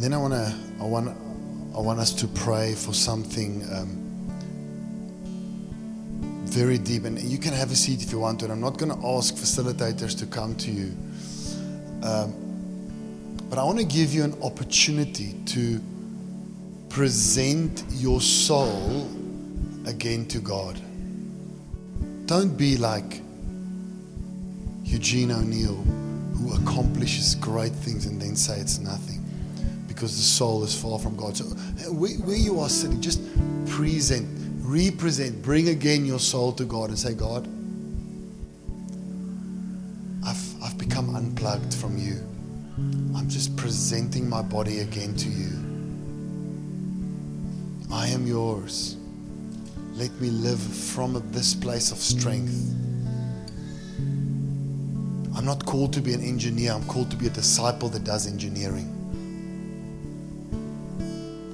And 0.00 0.04
then 0.06 0.14
I 0.14 0.22
want 0.22 0.32
to, 0.32 0.54
I 0.80 0.84
want, 0.84 1.08
I 1.76 1.80
want 1.80 2.00
us 2.00 2.14
to 2.14 2.26
pray 2.26 2.74
for 2.74 2.94
something 2.94 3.62
um, 3.70 3.88
very 6.46 6.78
deep. 6.78 7.04
And 7.04 7.20
you 7.20 7.36
can 7.36 7.52
have 7.52 7.70
a 7.70 7.76
seat 7.76 8.02
if 8.02 8.10
you 8.10 8.18
want 8.18 8.38
to. 8.38 8.46
And 8.46 8.52
I'm 8.54 8.62
not 8.62 8.78
going 8.78 8.98
to 8.98 9.06
ask 9.06 9.34
facilitators 9.34 10.18
to 10.20 10.24
come 10.24 10.56
to 10.56 10.70
you. 10.70 10.96
Um, 12.02 12.32
but 13.50 13.58
I 13.58 13.62
want 13.62 13.78
to 13.78 13.84
give 13.84 14.14
you 14.14 14.24
an 14.24 14.34
opportunity 14.42 15.34
to 15.48 15.82
present 16.88 17.84
your 17.90 18.22
soul 18.22 19.06
again 19.84 20.24
to 20.28 20.38
God. 20.38 20.80
Don't 22.24 22.56
be 22.56 22.78
like 22.78 23.20
Eugene 24.82 25.30
O'Neill, 25.30 25.76
who 25.76 26.54
accomplishes 26.54 27.34
great 27.34 27.72
things 27.72 28.06
and 28.06 28.18
then 28.18 28.34
say 28.34 28.58
it's 28.58 28.78
nothing 28.78 29.19
because 30.00 30.16
the 30.16 30.22
soul 30.22 30.64
is 30.64 30.74
far 30.74 30.98
from 30.98 31.14
God. 31.14 31.36
So, 31.36 31.44
uh, 31.44 31.92
where, 31.92 32.14
where 32.20 32.34
you 32.34 32.58
are 32.58 32.70
sitting, 32.70 33.02
just 33.02 33.20
present, 33.66 34.26
represent, 34.62 35.42
bring 35.42 35.68
again 35.68 36.06
your 36.06 36.18
soul 36.18 36.52
to 36.52 36.64
God 36.64 36.88
and 36.88 36.98
say, 36.98 37.12
God, 37.12 37.46
I've, 40.26 40.62
I've 40.62 40.78
become 40.78 41.14
unplugged 41.14 41.74
from 41.74 41.98
you. 41.98 42.14
I'm 43.14 43.28
just 43.28 43.54
presenting 43.58 44.26
my 44.26 44.40
body 44.40 44.78
again 44.78 45.14
to 45.16 45.28
you. 45.28 45.50
I 47.92 48.06
am 48.06 48.26
yours. 48.26 48.96
Let 49.92 50.12
me 50.12 50.30
live 50.30 50.60
from 50.60 51.22
this 51.30 51.54
place 51.54 51.92
of 51.92 51.98
strength. 51.98 52.74
I'm 55.36 55.44
not 55.44 55.66
called 55.66 55.92
to 55.92 56.00
be 56.00 56.14
an 56.14 56.22
engineer, 56.22 56.72
I'm 56.72 56.86
called 56.86 57.10
to 57.10 57.18
be 57.18 57.26
a 57.26 57.30
disciple 57.30 57.90
that 57.90 58.04
does 58.04 58.26
engineering. 58.26 58.96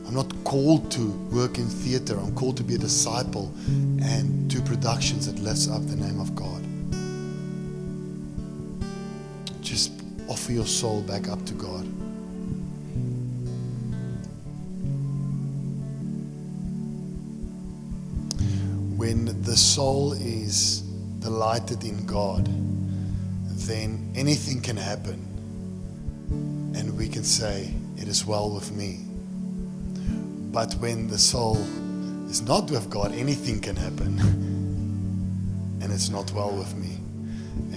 I'm 0.07 0.15
not 0.15 0.33
called 0.45 0.91
to 0.93 1.11
work 1.33 1.59
in 1.59 1.67
theater, 1.67 2.17
I'm 2.19 2.35
called 2.35 2.57
to 2.59 2.63
be 2.63 2.77
a 2.77 2.79
disciple 2.79 3.53
and 3.67 4.49
do 4.49 4.61
productions 4.61 5.27
that 5.27 5.41
lifts 5.43 5.69
up 5.69 5.85
the 5.87 5.97
name 5.97 6.21
of 6.21 6.35
God. 6.37 6.63
Just 9.63 9.91
offer 10.29 10.53
your 10.53 10.67
soul 10.67 11.03
back 11.03 11.29
up 11.29 11.45
to 11.47 11.55
God. 11.55 11.85
When 18.97 19.43
the 19.43 19.57
soul 19.57 20.13
is 20.13 20.83
delighted 21.19 21.85
in 21.85 22.07
God, 22.07 22.47
then 23.67 24.13
anything 24.15 24.61
can 24.61 24.77
happen. 24.77 25.21
And 26.77 26.97
we 26.97 27.09
can 27.09 27.25
say, 27.25 27.75
It 27.97 28.07
is 28.07 28.25
well 28.25 28.51
with 28.51 28.71
me. 28.71 29.06
But 30.57 30.73
when 30.77 31.07
the 31.07 31.19
soul 31.19 31.59
is 32.31 32.41
not 32.41 32.71
with 32.71 32.89
God, 32.89 33.13
anything 33.13 33.61
can 33.61 33.77
happen. 33.77 34.19
and 35.83 35.93
it's 35.93 36.09
not 36.09 36.33
well 36.33 36.51
with 36.51 36.75
me. 36.75 36.97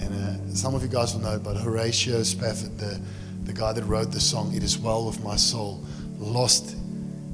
And 0.00 0.14
uh, 0.14 0.54
some 0.54 0.74
of 0.74 0.80
you 0.80 0.88
guys 0.88 1.12
will 1.12 1.20
know 1.20 1.34
about 1.34 1.58
Horatio 1.58 2.22
Spafford, 2.22 2.78
the, 2.78 2.98
the 3.44 3.52
guy 3.52 3.74
that 3.74 3.84
wrote 3.84 4.12
the 4.12 4.20
song, 4.20 4.54
It 4.54 4.62
Is 4.62 4.78
Well 4.78 5.04
With 5.04 5.22
My 5.22 5.36
Soul, 5.36 5.84
lost 6.16 6.74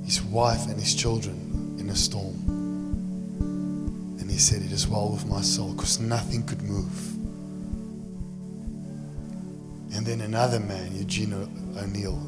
his 0.05 0.21
wife 0.21 0.67
and 0.67 0.81
his 0.81 0.97
children 0.97 1.77
in 1.79 1.91
a 1.91 1.95
storm. 1.95 2.35
And 4.19 4.29
he 4.29 4.39
said, 4.39 4.63
It 4.63 4.73
is 4.73 4.89
well 4.89 5.11
with 5.11 5.27
my 5.27 5.43
soul 5.43 5.75
because 5.75 6.01
nothing 6.01 6.43
could 6.43 6.63
move. 6.63 7.15
And 9.95 10.05
then 10.05 10.23
another 10.23 10.59
man, 10.59 10.97
Eugene 10.97 11.35
O'Neill, 11.79 12.21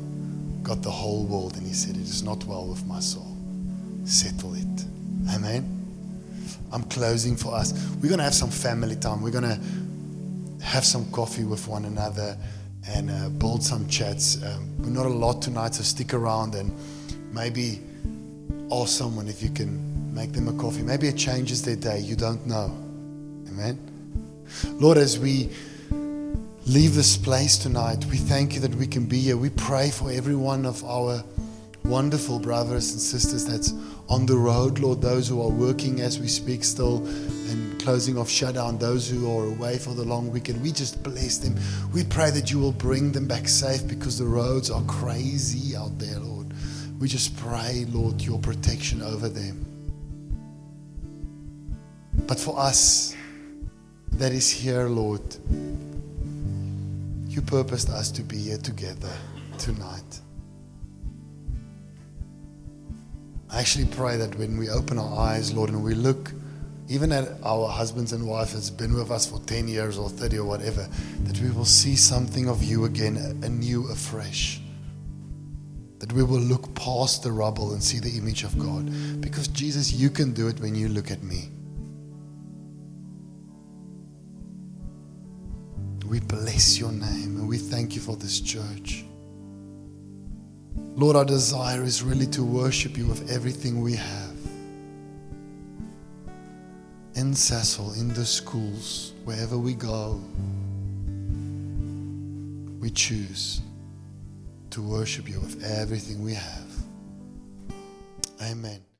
got 0.69 0.83
the 0.83 0.91
whole 0.91 1.25
world 1.25 1.57
and 1.57 1.67
he 1.67 1.73
said, 1.73 1.97
It 1.97 2.03
is 2.03 2.23
not 2.23 2.45
well 2.45 2.67
with 2.67 2.85
my 2.87 3.01
soul. 3.01 3.35
Settle 4.05 4.55
it. 4.55 4.85
Amen. 5.35 5.65
I'm 6.71 6.83
closing 6.85 7.37
for 7.37 7.55
us. 7.55 7.73
We're 8.03 8.09
going 8.09 8.19
to 8.19 8.25
have 8.25 8.35
some 8.35 8.51
family 8.51 8.97
time. 8.97 9.23
We're 9.23 9.31
going 9.31 9.45
to 9.45 10.65
have 10.65 10.85
some 10.85 11.11
coffee 11.11 11.45
with 11.45 11.67
one 11.67 11.87
another 11.87 12.37
and 12.87 13.11
uh, 13.11 13.31
build 13.31 13.63
some 13.63 13.89
chats. 13.89 14.43
Um, 14.45 14.69
we're 14.79 14.91
not 14.91 15.07
a 15.07 15.09
lot 15.09 15.41
tonight, 15.41 15.75
so 15.75 15.83
stick 15.83 16.13
around 16.13 16.55
and 16.55 16.71
maybe 17.33 17.81
ask 18.71 18.99
someone 18.99 19.27
if 19.27 19.43
you 19.43 19.49
can 19.49 20.15
make 20.15 20.33
them 20.33 20.49
a 20.49 20.53
coffee. 20.53 20.83
Maybe 20.83 21.09
it 21.09 21.17
changes 21.17 21.63
their 21.63 21.77
day. 21.77 22.01
You 22.01 22.15
don't 22.15 22.47
know. 22.47 22.67
Amen. 23.49 23.79
Lord, 24.75 24.99
as 24.99 25.19
we 25.19 25.49
leave 26.69 26.95
this 26.95 27.17
place 27.17 27.57
tonight, 27.57 28.05
we 28.07 28.19
thank 28.19 28.55
you 28.55 28.61
that 28.61 28.75
we 28.75 28.87
can 28.87 29.07
be 29.07 29.19
here. 29.21 29.39
We 29.39 29.49
pray 29.49 29.89
for 29.89 30.11
every 30.11 30.37
one 30.37 30.67
of 30.67 30.85
our 30.85 31.25
wonderful 31.85 32.39
brothers 32.39 32.93
and 32.93 33.01
sisters 33.01 33.47
that's 33.47 33.73
on 34.11 34.27
the 34.27 34.37
road, 34.37 34.79
Lord, 34.79 35.01
those 35.01 35.29
who 35.29 35.41
are 35.41 35.49
working 35.49 36.03
as 36.03 36.19
we 36.19 36.29
speak 36.29 36.63
still 36.63 37.07
and 37.07 37.81
closing 37.81 38.19
off 38.19 38.29
shutdown, 38.29 38.77
those 38.77 39.09
who 39.09 39.35
are 39.35 39.47
away 39.47 39.79
for 39.79 39.95
the 39.95 40.05
long 40.05 40.31
weekend. 40.31 40.63
We 40.63 40.73
just 40.73 41.03
bless 41.03 41.39
them. 41.39 41.57
We 41.95 42.05
pray 42.05 42.31
that 42.33 42.51
you 42.51 42.59
will 42.59 42.73
bring 42.73 43.13
them 43.13 43.27
back 43.27 43.49
safe 43.49 43.89
because 43.89 44.19
the 44.19 44.27
roads 44.27 44.71
are 44.71 44.83
crazy 44.83 45.75
out 45.75 45.99
there, 45.99 46.19
Lord. 46.19 46.53
We 47.01 47.09
just 47.09 47.35
pray, 47.39 47.87
Lord, 47.89 48.21
your 48.21 48.41
protection 48.41 49.01
over 49.01 49.31
them. 49.31 49.65
But 52.27 52.39
for 52.39 52.59
us, 52.59 53.17
that 54.13 54.33
is 54.33 54.51
here, 54.51 54.87
Lord. 54.89 55.23
You 57.39 57.43
purposed 57.43 57.89
us 57.89 58.11
to 58.11 58.23
be 58.23 58.37
here 58.37 58.59
together 58.59 59.13
tonight. 59.59 60.21
I 63.49 63.61
actually 63.61 63.85
pray 63.85 64.17
that 64.17 64.37
when 64.37 64.59
we 64.59 64.69
open 64.69 64.99
our 64.99 65.21
eyes, 65.21 65.53
Lord, 65.53 65.71
and 65.71 65.85
we 65.85 65.95
look 65.95 66.33
even 66.89 67.13
at 67.13 67.29
our 67.45 67.69
husbands 67.69 68.13
and 68.13 68.27
wives 68.27 68.55
that's 68.55 68.71
been 68.71 68.93
with 68.93 69.13
us 69.13 69.31
for 69.31 69.39
10 69.39 69.69
years 69.69 69.99
or 69.99 70.09
30 70.09 70.39
or 70.39 70.47
whatever, 70.47 70.89
that 71.27 71.39
we 71.39 71.53
will 71.53 71.65
see 71.65 71.95
something 71.95 72.49
of 72.49 72.61
you 72.65 72.87
again, 72.87 73.17
anew, 73.45 73.89
afresh. 73.89 74.61
That 76.01 76.13
we 76.13 76.25
will 76.25 76.41
look 76.41 76.75
past 76.75 77.23
the 77.23 77.31
rubble 77.31 77.73
and 77.73 77.81
see 77.81 78.01
the 78.01 78.19
image 78.19 78.43
of 78.43 78.59
God. 78.59 78.91
Because 79.21 79.47
Jesus, 79.47 79.93
you 79.93 80.11
can 80.11 80.33
do 80.33 80.49
it 80.49 80.59
when 80.59 80.75
you 80.75 80.89
look 80.89 81.13
at 81.13 81.23
me. 81.23 81.51
We 86.09 86.21
bless 86.21 86.79
your 86.79 86.91
name 86.91 87.37
and 87.37 87.47
we 87.47 87.59
thank 87.59 87.95
you 87.95 88.01
for 88.01 88.17
this 88.17 88.41
church. 88.41 89.05
Lord, 90.75 91.17
our 91.17 91.25
desire 91.25 91.83
is 91.83 92.03
really 92.03 92.27
to 92.29 92.43
worship 92.43 92.97
you 92.97 93.07
with 93.07 93.31
everything 93.31 93.83
we 93.83 93.95
have. 93.95 94.37
In 97.15 97.35
Cecil, 97.35 97.93
in 97.93 98.09
the 98.15 98.25
schools, 98.25 99.13
wherever 99.25 99.59
we 99.59 99.75
go, 99.75 100.21
we 102.81 102.91
choose 102.91 103.61
to 104.71 104.81
worship 104.81 105.29
you 105.29 105.41
with 105.41 105.63
everything 105.63 106.23
we 106.23 106.33
have. 106.33 106.73
Amen. 108.41 108.88